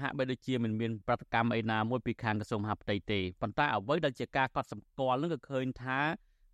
[0.00, 5.98] ហាក់បីដូចជាមិនមានប្រតិកម្មអីណាមួយពីខាងក្រសួងមហាផ្ទៃទេប៉ុន្តែអ្វីដែលជាការកត់សម្គាល់នឹងក៏ឃើញថា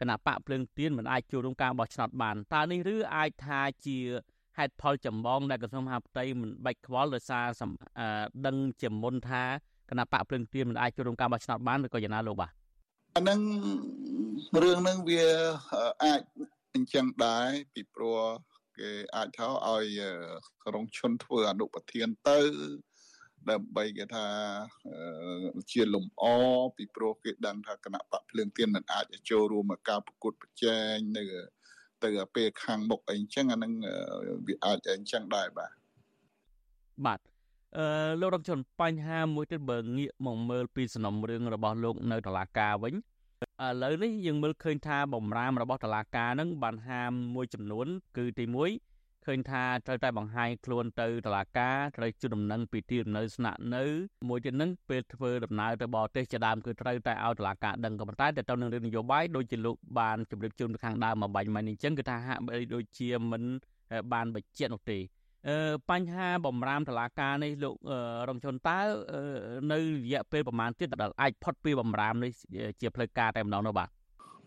[0.01, 3.99] គណៈបកភ្លើងទៀនមិនអាចចូលរួមការបោះឆ្នោតបានតើនេះឬអាចថាជា
[4.59, 7.47] ហេតុផលចម្បងដែលក្រសួងមហាផ្ទៃមិនបាច់ខ្វល់ដោយសារ
[8.47, 9.43] ដឹងជាមុនថា
[9.91, 12.51] គណៈបកភ្លើងទៀនមិនអាចចូលរួមការបោះឆ្នោតបានឬក៏យ៉ាងណាលោកបាទ
[13.17, 13.41] អានឹង
[14.63, 15.25] រឿងហ្នឹងវា
[16.05, 16.21] អាច
[16.75, 18.19] អញ្ចឹងដែរពីព្រោះ
[18.79, 19.85] គេអាចថាឲ្យ
[20.65, 22.39] ក្រុងឈុនធ្វើអនុប្រធានទៅ
[23.51, 24.27] ដើម្បីគេថា
[25.71, 26.25] ជាលំអ
[26.77, 31.25] ពីព្រោះគេដឹងថាគណៈបកភ្លើងទៀនមិនអាចចូលរួមការប្រកួតប្រជែងនៅ
[32.05, 33.73] ទៅពេលខាងមុខអីអញ្ចឹងអានឹង
[34.47, 35.71] វាអាចអញ្ចឹងដែរបាទ
[37.07, 37.21] បាទ
[37.77, 42.99] អឺលោករកជនបញ្ហាមួយទៀតបើងាកមកមើលពីសំណុំរឿងរបស់លោកនៅតុលាការវិញឥ
[43.83, 47.87] ឡូវនេះយើងមើលឃើញថាបំរាមរបស់តុលាការនឹងបានហាមមួយចំនួន
[48.17, 48.98] គឺទី1
[49.29, 53.85] ឃើញថាត្រូវតែបង្ហាញខ្លួនទៅតុលាការត្រូវជូនដំណឹងពីទីលំនៅស្នាក់នៅ
[54.29, 63.43] មួយទៀតនឹងពេលធ្វើដំណើរទៅបរទេសជាដើមគឺត្រូវតែឲ្យតុលាការដឹងក៏ប៉ុន្តែទៅនឹងរឿងនយោបាយដូចជាលោកបានជម្រាបជូនខាងដើមមកបាញ់មិញអញ្ចឹងគឺថាហាក់បីដូចជាមិន
[64.13, 64.99] បានបញ្ជាក់នោះទេ
[65.49, 65.57] អឺ
[65.91, 67.77] បញ្ហាបំរាមតឡាការនេះលោក
[68.29, 68.79] រងជនតើ
[69.73, 72.33] នៅរយៈពេលប្រហែលទៀតដែលអាចផុតពីបំរាមនេះ
[72.81, 73.89] ជាផ្លូវការតែម្ដងនោះបាទ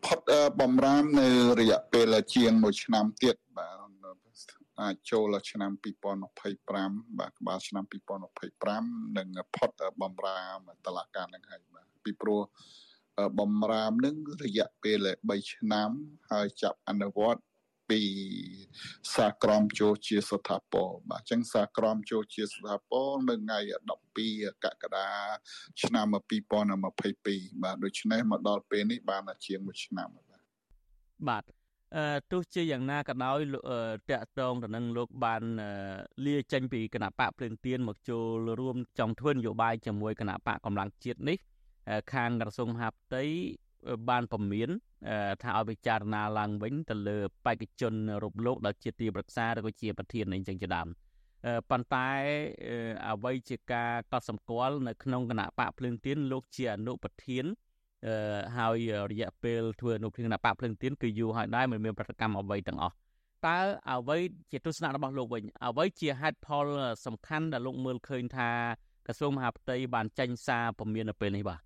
[0.05, 0.19] ផុត
[0.61, 1.27] បំរាមនៅ
[1.59, 3.90] រយៈពេលជាង1ឆ្នាំទៀតបាទ
[4.81, 5.71] អាចចូលឆ្នាំ
[6.45, 7.83] 2025បាទក្បាលឆ្នាំ
[8.49, 12.41] 2025នឹងផុតបំរាមតឡាការនឹងហើយបាទពីព្រោះ
[13.39, 15.89] បំរាមនឹងរយៈពេល3ឆ្នាំ
[16.31, 17.41] ហើយចាប់អនុវត្ត
[17.89, 18.01] ពី
[19.15, 23.59] សាក្រមចូលជាស្ថាពរបាទអញ្ចឹងសាក្រមចូលជាស្ថាពរនៅថ្ងៃ
[24.11, 25.09] 12កក្កដា
[25.83, 30.41] ឆ្នាំ2022បាទដូច្នេះមកដល់ពេលនេះបានជាង1ឆ្នាំបាទ
[31.29, 31.60] បាទអឺ
[32.31, 33.39] ទោះជាយ៉ាងណាក៏ដោយ
[34.11, 35.43] តាក់ទងទៅនឹងលោកបាន
[36.25, 41.37] លាចេញពីគណៈបកភ្លើងទៀនមកចូលរួមចង់ធ្វើនយោបាយជាមួយគណៈបកកម្លាំងជាតិនេះ
[42.13, 43.23] ខាងក្រសួងមហាផ្ទៃ
[44.09, 44.69] បានពមៀន
[45.43, 50.87] ថាឲ្យពិចារណាឡើងវិញទៅលើបេក្ខជនរូបលោកដែលជាទីប្រឹក្សាឬក៏ជាប្រធានអីចឹងជាដើម
[51.69, 52.09] ប៉ុន្តែ
[53.09, 57.45] អ្វីជាការកត់សម្គាល់នៅក្នុងគណៈបកភ្លើងទៀនលោកជាអនុប្រធាន
[58.57, 58.77] ហើយ
[59.11, 62.95] រយៈពេលធ្វើអនុប្រធានគណៈបកភ្លើងទៀនគឺយូរហើយដែរមិនមានប្រតិកម្មអ្វីទាំងអស់
[63.47, 63.59] តើ
[63.91, 64.17] អ្វី
[64.51, 66.67] ជាទស្សនៈរបស់លោកវិញអ្វីជាហេតុផល
[67.05, 68.49] សំខាន់ដែលលោកមើលឃើញថា
[69.07, 71.59] ក្រសួងមហាផ្ទៃបានចេញសារពមៀននៅពេលនេះបាទ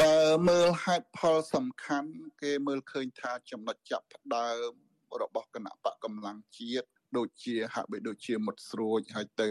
[0.00, 0.16] បើ
[0.48, 2.10] មើលហេតុផលសំខាន់
[2.42, 4.70] គេមើលឃើញថាចំណុចចាប់ផ្ដើម
[5.22, 9.50] របស់គណៈបកកម្លាំងជាតិដូចជាហាក់បីដូចជាមុតស្រួចហើយទៅ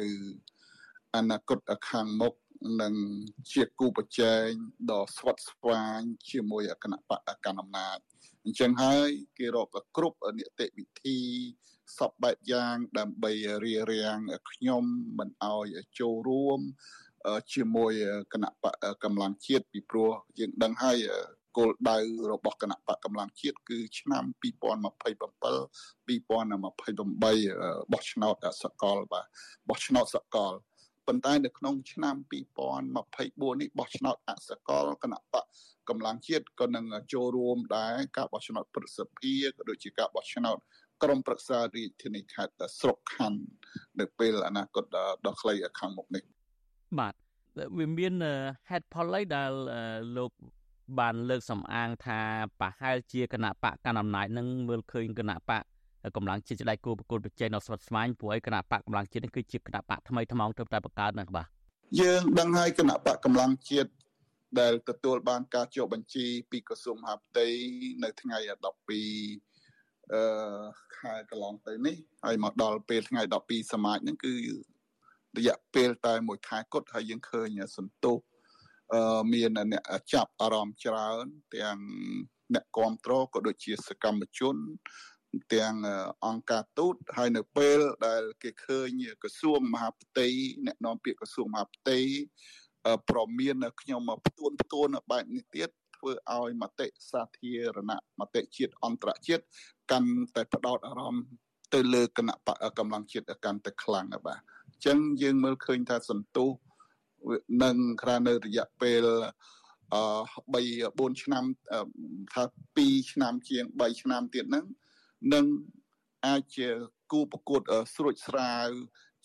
[1.16, 1.60] អនាគត
[1.90, 2.34] ខាងមុខ
[2.82, 2.94] នឹង
[3.54, 4.48] ជាគូប្រជែង
[4.92, 6.00] ដ៏ស្វិតស្វាញ
[6.30, 7.98] ជាមួយគណៈបកកណ្ដាលអំណាច
[8.46, 11.18] អញ្ចឹងហើយគេរកគ្រប់នីតិវិធី
[11.98, 13.32] សពបែបយ៉ាងដើម្បី
[13.66, 14.18] រៀបរៀង
[14.52, 14.84] ខ្ញុំ
[15.20, 15.66] មិនអោយ
[16.00, 16.60] ចូលរួម
[17.54, 17.94] ជាមួយ
[18.34, 20.98] គណៈបកកម្លាំងជាតិពីព្រោះយើងដឹងហើយ
[21.58, 21.98] គោលដៅ
[22.32, 24.46] របស់គណៈបកកម្លាំងជាតិគឺឆ្នាំ2027
[26.08, 29.26] 2028បោះឆ្នោតសកលបាទ
[29.70, 30.54] បោះឆ្នោតសកល
[31.08, 35.46] ប៉ុន្តែនៅក្នុងឆ្នាំ2024នេះបោះឆ្នោតអសកលគណៈបក
[35.90, 40.58] កម្លាំងជាតិក៏នឹងចូលរួមដែរការបោះឆ្នោតប្រសិទ្ធភាពក៏ដូចជាការបោះឆ្នោត
[41.04, 43.42] ក្រមប្រឹក្សារាជធានីខេត្តស្រុកខណ្ឌ
[44.00, 44.86] នៅពេលអនាគត
[45.26, 46.24] ដ៏ខ្លីខាងមុខនេះ
[47.00, 47.14] បាទ
[47.78, 48.14] វាមាន
[48.70, 49.52] ហេតុផលអីដែល
[50.18, 50.32] លោក
[51.00, 52.20] បានលើកសំអាងថា
[52.60, 55.64] ប្រហែលជាគណៈបកកណ្ដាលអំណាចនឹងមើលឃើញគណៈបក
[56.16, 61.48] កម្លាំងជាតិឆ្លៃគូប្រគល់ប្រជែងដល់ស្វិតស្វាញព្រោះឯគណៈបកកម្លាំងជាតិនេះគឺជាគណៈបកថ្មីថ្មោងទើបតែបង្កើតណាស់បាទ
[62.02, 63.92] យើងដឹងហើយគណៈបកកម្លាំងជាតិ
[64.60, 67.48] ដែលទទួលបានការចុះបញ្ជីពីក្រសួងមហាផ្ទៃ
[68.04, 68.52] នៅថ្ងៃ12
[70.14, 70.24] អឺ
[70.98, 71.96] ខែកន្លងទៅនេះ
[72.26, 74.34] ហើយមកដល់ពេលថ្ងៃ12សមាជហ្នឹងគឺ
[75.38, 78.18] រយៈពេលតែមួយខែគត់ហើយយើងឃើញសន្ទុះ
[78.94, 79.84] អឺមានអ្នក
[80.14, 81.26] ចាប់អារម្មណ៍ច្រើន
[81.56, 81.78] ទាំង
[82.54, 84.56] អ្នកគ្រប់គ្រងក៏ដូចជាសកម្មជន
[85.54, 85.76] ទាំង
[86.26, 88.90] អង្គការទូតហើយនៅពេលដែលគេឃើញ
[89.24, 90.28] ក្រសួងមហាផ្ទៃ
[90.66, 92.00] អ្នកនាំពាក្យក្រសួងមហាផ្ទៃ
[93.10, 99.44] ប្រមានខ្ញុំមកផ្ទួនផ្ទួនបែបនេះទៀតធ្វើឲ្យមតិសាធារណៈមតិជាតិអន្តរជាតិ
[99.92, 101.26] កាន់តែផ្ដោតអារម្មណ៍
[101.74, 104.40] ទៅលើគណៈបកកម្លាំងជាតិកាន់តែខ្លាំងបាទ
[104.86, 106.50] ចឹងយើងមើលឃើញថាសន្ទុះ
[107.64, 109.06] នឹងក្រៅនៅរយៈពេល
[109.94, 110.04] អឺ
[110.56, 111.44] 3 4ឆ្នាំ
[112.34, 112.44] ថា
[112.78, 114.66] 2ឆ្នាំជាង3ឆ្នាំទៀតហ្នឹង
[115.34, 115.46] នឹង
[116.26, 116.68] អាចជា
[117.12, 117.62] គូប្រកួត
[117.96, 118.70] ស្រួចស្រាវ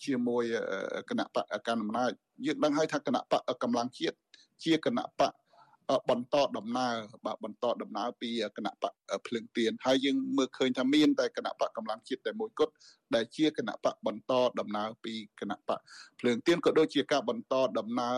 [0.05, 0.43] ជាមួយ
[1.09, 2.11] គណៈបកកណ្ដាលអំណាច
[2.45, 4.15] យើងដឹងហើយថាគណៈបកកម្លាំងជាតិ
[4.63, 5.33] ជាគណៈបក
[6.09, 6.95] បន្តដំណើរ
[7.25, 8.93] បាទបន្តដំណើរពីគណៈបក
[9.27, 12.73] ភ្លើងទៀនហើយយើងមើលឃើញថាមានតែគណៈបកកម្លាំងជាតិតែមួយគត់
[13.15, 15.79] ដែលជាគណៈបកបន្តដំណើរពីគណៈបក
[16.19, 18.17] ភ្លើងទៀនក៏ដូចជាការបន្តដំណើរ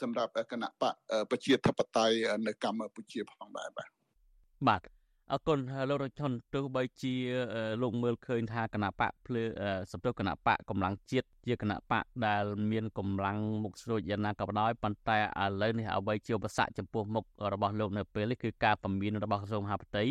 [0.00, 0.94] សម្រាប់គណៈបក
[1.30, 2.14] ប្រជាធិបតេយ្យ
[2.46, 3.88] នៅកម្ពុជាផងដែរបាទ
[4.68, 4.95] បាទ
[5.32, 5.58] អរគុណ
[5.90, 7.14] លោករជុនទោះបីជា
[7.82, 9.42] លោកមើលឃើញថាគណៈបកភ្លើ
[9.92, 20.04] សម្រាប់គណៈបកកម្លាំងជាតិជាគណៈបកដែលមានកម្លាំងមុខស្រួចយ៉ាងណាក៏ដោយប៉ុន្តែឥឡូវនេះអ្វីជាឧបសគ្គចំពោះមុខរបស់លោកនៅពេលនេះគឺការពមៀនរបស់ក្រសួងមហាផ្ទៃ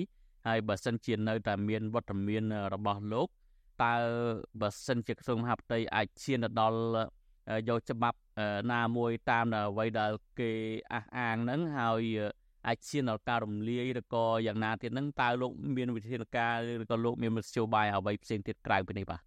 [0.47, 2.43] ហើយបើសិនជានៅតែមានវត្តមាន
[2.74, 3.28] របស់លោក
[3.84, 3.95] តើ
[4.61, 6.80] បើសិនជាក្រសួងមហាផ្ទៃអាចឈានទៅដល់
[7.70, 8.18] យកច្បាប់
[8.72, 10.51] ណាមួយតាមអ្វីដែលគេ
[10.93, 12.03] អះអាងហ្នឹងហើយ
[12.68, 19.22] អាចឈានដល់ការរំលាយឬក៏យ៉ាងណាទៀតហ្នឹងតើលោកមានវិធានការឬក៏លោកមានមធ្យោបាយអ្វីផ្សេងទៀតក្រៅពីនេះបាទ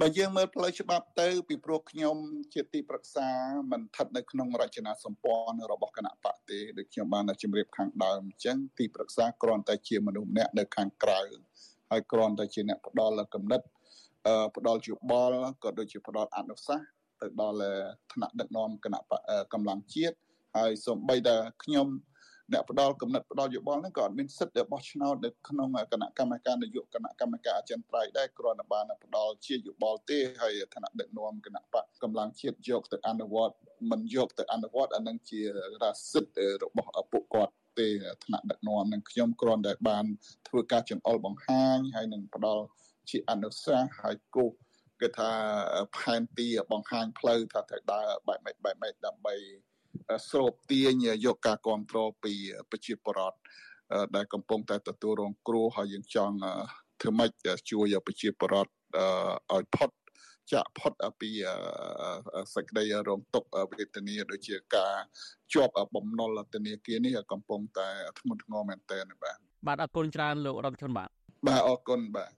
[0.00, 2.16] បើយើងមើលផ្លូវច្បាប់ទៅពីព្រោះខ្ញុំ
[2.54, 3.28] ជាទីប្រឹក្សា
[3.70, 11.20] មិនស្ថិតនៅក្នុងរចនាសម្ព័ន្ធរបស់គណៈបកទេដូចខ្ញុំបានជម្រាបខាងដើមអញ្ចឹងទីប្រឹក្សាគ្រាន់តែជាមនុស្សម្នាក់នៅខាងក្រៅ
[11.90, 13.66] ហើយគ្រាន់តែជាអ្នកផ្ដល់កំណត់
[14.56, 16.86] ផ្ដល់យោបល់ក៏ដូចជាផ្ដល់អនុសាសន៍
[17.20, 17.58] ទៅដល់
[18.12, 19.00] ថ្នាក់ដឹកនាំគណៈ
[19.52, 20.16] កម្លាំងជាតិ
[20.56, 21.86] ហើយសូម្បីតែខ្ញុំ
[22.52, 33.56] អ្នកផ្ដល់កំណត់ផ្ដល់យោបល់ហ្នឹងក៏អត់មានសិទ្ធិរបស់ឆ្នោតនៅក្នុងគណៈកម្មការនយោបាយគណៈកម្មការអចិន្ត្រៃយ៍ដែរគ្រាន់តែបានផ្ដល់ជាយោបល់ទេហើយឋានៈដឹកនាំគណៈបកកម្លាំងជាតិយកទៅអនុវត្ត
[33.90, 35.40] មិនយកទៅអនុវត្តអានឹងជា
[35.82, 37.88] រាសិទ្ធិរបស់ពួកគាត់ទេ
[38.24, 40.04] ថ្នាក់ដឹកនាំនឹងខ្ញុំគ្រាន់តែបាន
[40.48, 42.64] ធ្វើការចង្អុលបង្ហាញហើយនឹងផ្ដល់
[43.10, 44.50] ជាអនុសាសន៍ហើយគោះ
[45.00, 45.30] គឺថា
[45.96, 49.34] ផែនទីបង្ហាញផ្លូវថាត្រូវដើរបែបម៉េចបែបម៉េចដើម្បី
[50.30, 50.94] ស្រូបទាញ
[51.26, 52.32] យកការគ្រប់គ្រងពី
[52.70, 53.38] ប្រជាពលរដ្ឋ
[54.16, 56.36] ដែលកំពុងតែទទួលរងគ្រោះហើយយើងចង់
[57.00, 57.30] ធ្វើម៉េច
[57.70, 58.70] ជួយប្រជាពលរដ្ឋ
[59.54, 59.90] ឲ្យផុត
[60.52, 61.30] ចាក់ផុតពី
[62.54, 64.94] សេចក្តីរងទុក្ខវេទនាដូចជាការ
[65.52, 67.88] ជាប់បំណុលធនាគារនេះកំពុងតែ
[68.18, 71.08] ធ្ងន់ធ្ងរមែនទែនបាទបាទអរគុណច្រើនលោករដ្ឋជនបាទ
[71.46, 72.32] បាទអរគុណបាទ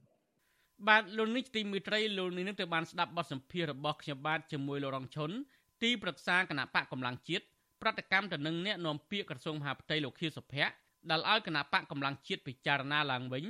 [0.89, 5.31] បាទលោកនេះទីមេត្រីលោកនេះនឹងទៅបានស្ដាប់បទសម្ភាសន៍របស់ខ្ញុំបាទជាមួយលោករងឈុន
[5.83, 7.45] ទីប្រឹក្សាគណៈបកកម្លាំងជាតិ
[7.83, 10.73] ប្រតិកម្មទៅនឹងអ្នកនាំពាក្យក្រសួងមហាផ្ទៃលោកខៀវសុភ័ក្រ
[11.11, 13.45] ដែលឲ្យគណៈបកកម្លាំងជាតិពិចារណាឡើងវិញ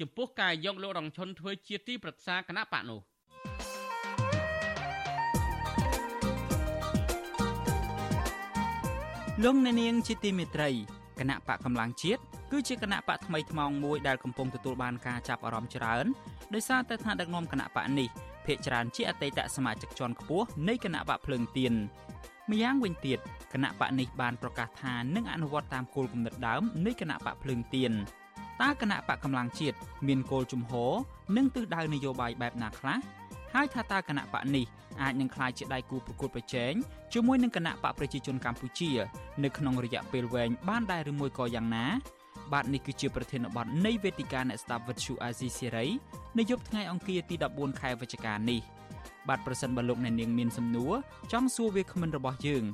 [0.00, 3.00] ចំពោះការយកលោករងឈុនធ្វើជាទីប្រឹក្សាគណៈបកនោះ
[9.44, 10.70] លោកអ្នកនាងជាទីមេត្រី
[11.18, 12.20] គណៈបកកម្លាំងជាតិ
[12.52, 16.06] គឺជាគណៈបកថ្មីថ្មោងមួយដែលកំពុងទទួលបានការចាប់អារម្មណ៍ច្រើន
[16.54, 18.08] ដោយសារតែថ្នាក់ដឹកនាំគណៈបកនេះ
[18.46, 21.74] ភាគច្រើនជាអតីតសមាជិកជាន់ខ្ពស់នៃគណៈបកភ្លើងទៀន
[22.50, 23.18] ម្យ៉ាងវិញទៀត
[23.52, 27.92] គណៈបកនេះបានប្រកាសថានឹងអនុវត្តតាមគោលគំនិតដើមនៃគណៈបកភ្លើងទៀន
[28.62, 29.76] តើគណៈបកកម្លាំងជាតិ
[30.06, 30.92] មានគោលជំហរ
[31.36, 32.98] និងទិសដៅនយោបាយបែបណាខ្លះ
[33.54, 34.66] ហើយថាតើគណៈបកនេះ
[35.02, 36.72] អាចនឹងក្លាយជាដៃគូប្រកួតប្រជែង
[37.12, 38.90] ជាមួយនឹងគណៈបកប្រជាជនកម្ពុជា
[39.44, 41.86] នៅក្នុងរយៈពេលវែងបានដែរឬមួយក៏យ៉ាងណា
[42.52, 45.86] បាទនេះគឺជាប្រធានបទនៃវេទិកាអ្នកស្ដាប់វិទ្យុអាស៊ីសេរី
[46.38, 48.60] នៅយប់ថ្ងៃអង្គារទី14ខែវិច្ឆិកានេះ
[49.28, 50.92] បាទប្រសិនបើលោកអ្នកនាងមានសំណួរ
[51.32, 52.64] ចង់សួរវាគ្មិនរបស់យើង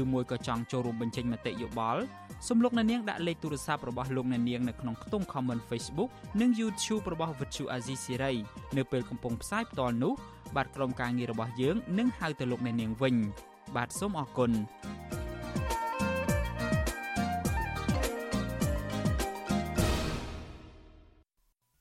[0.00, 2.02] ឬមួយក៏ចង់ចូលរួមបញ្ចេញមតិយោបល់
[2.46, 8.32] សូមលោកអ្នកនាងដាក់លេខទូរស័ព្ទរបស់លោកអ្នកនាងនៅក្នុងខ្ទង់ comment Facebook និង YouTube របស់វិទ្យុអាស៊ីសេរី
[8.76, 10.12] នៅពេលកំពុងផ្សាយផ្ទាល់នោះ
[10.56, 13.16] បាទក្រុមការងាររបស់យើងនឹងហៅទៅលោកអ្នកនាងវិញ
[13.76, 14.50] បាទសូមអរគុណ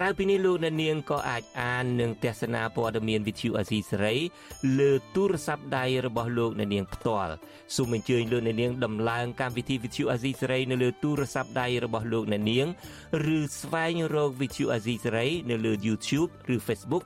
[0.00, 4.16] ក្រៅពីនេះលោកអ្នកនាងក៏អាចអាននិងទស្សនាព័ត៌មានវិទ្យុអាស៊ីសេរី
[4.78, 7.32] លើទូរស័ព្ទដៃរបស់លោកអ្នកនាងផ្ទាល់
[7.76, 12.66] សូមអញ្ជើញលោកអ្នកនាងដំឡើងកម្មវិធីវិទ្យុអាស៊ីសេរីនៅលើទូរស័ព្ទដៃរបស់លោកអ្នកនាង
[13.36, 17.04] ឬស្វែងរកវិទ្យុអាស៊ីសេរីនៅលើ YouTube ឬ Facebook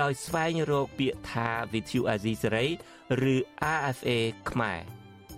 [0.00, 2.66] ដោយស្វែងរកពាក្យថាវិទ្យុអាស៊ីសេរី
[3.32, 3.34] ឬ
[3.76, 4.10] RFA
[4.50, 4.80] ខ្មែរ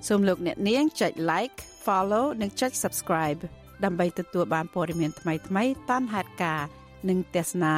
[0.08, 3.40] សូមលោកអ្នកនាងចុច like follow និងចុច subscribe
[3.84, 7.74] ដើម្បីទទួលបានព័ត៌មានថ្មីៗតាមហេតុការណ៍ និងទស្សនា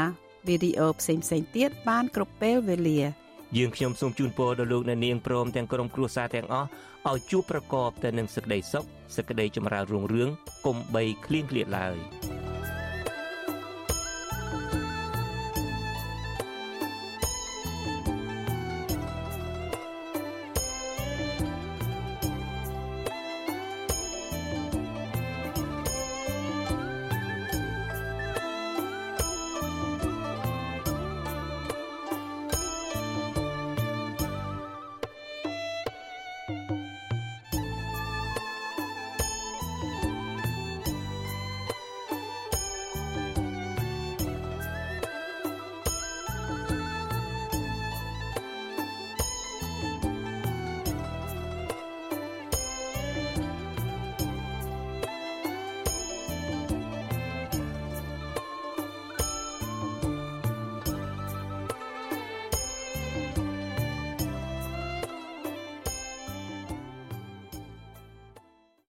[0.48, 1.24] វីដេអូផ្សេងៗ
[1.56, 3.00] ទៀតបានគ្រប់ពេលវេលា
[3.56, 6.68] យើងខ្ញុំសូមជូនពរដល់លោកអ្នកនាងព្រមទាំងក្រុមគ្រួសារទាំងអស់
[7.10, 8.84] ឲ្យជួបប្រកបតែនឹងសេចក្តីសុខ
[9.16, 10.28] សេចក្តីចម្រើនរុងរឿង
[10.66, 11.96] កុំបីឃ្លៀងឃ្លាតឡើយ។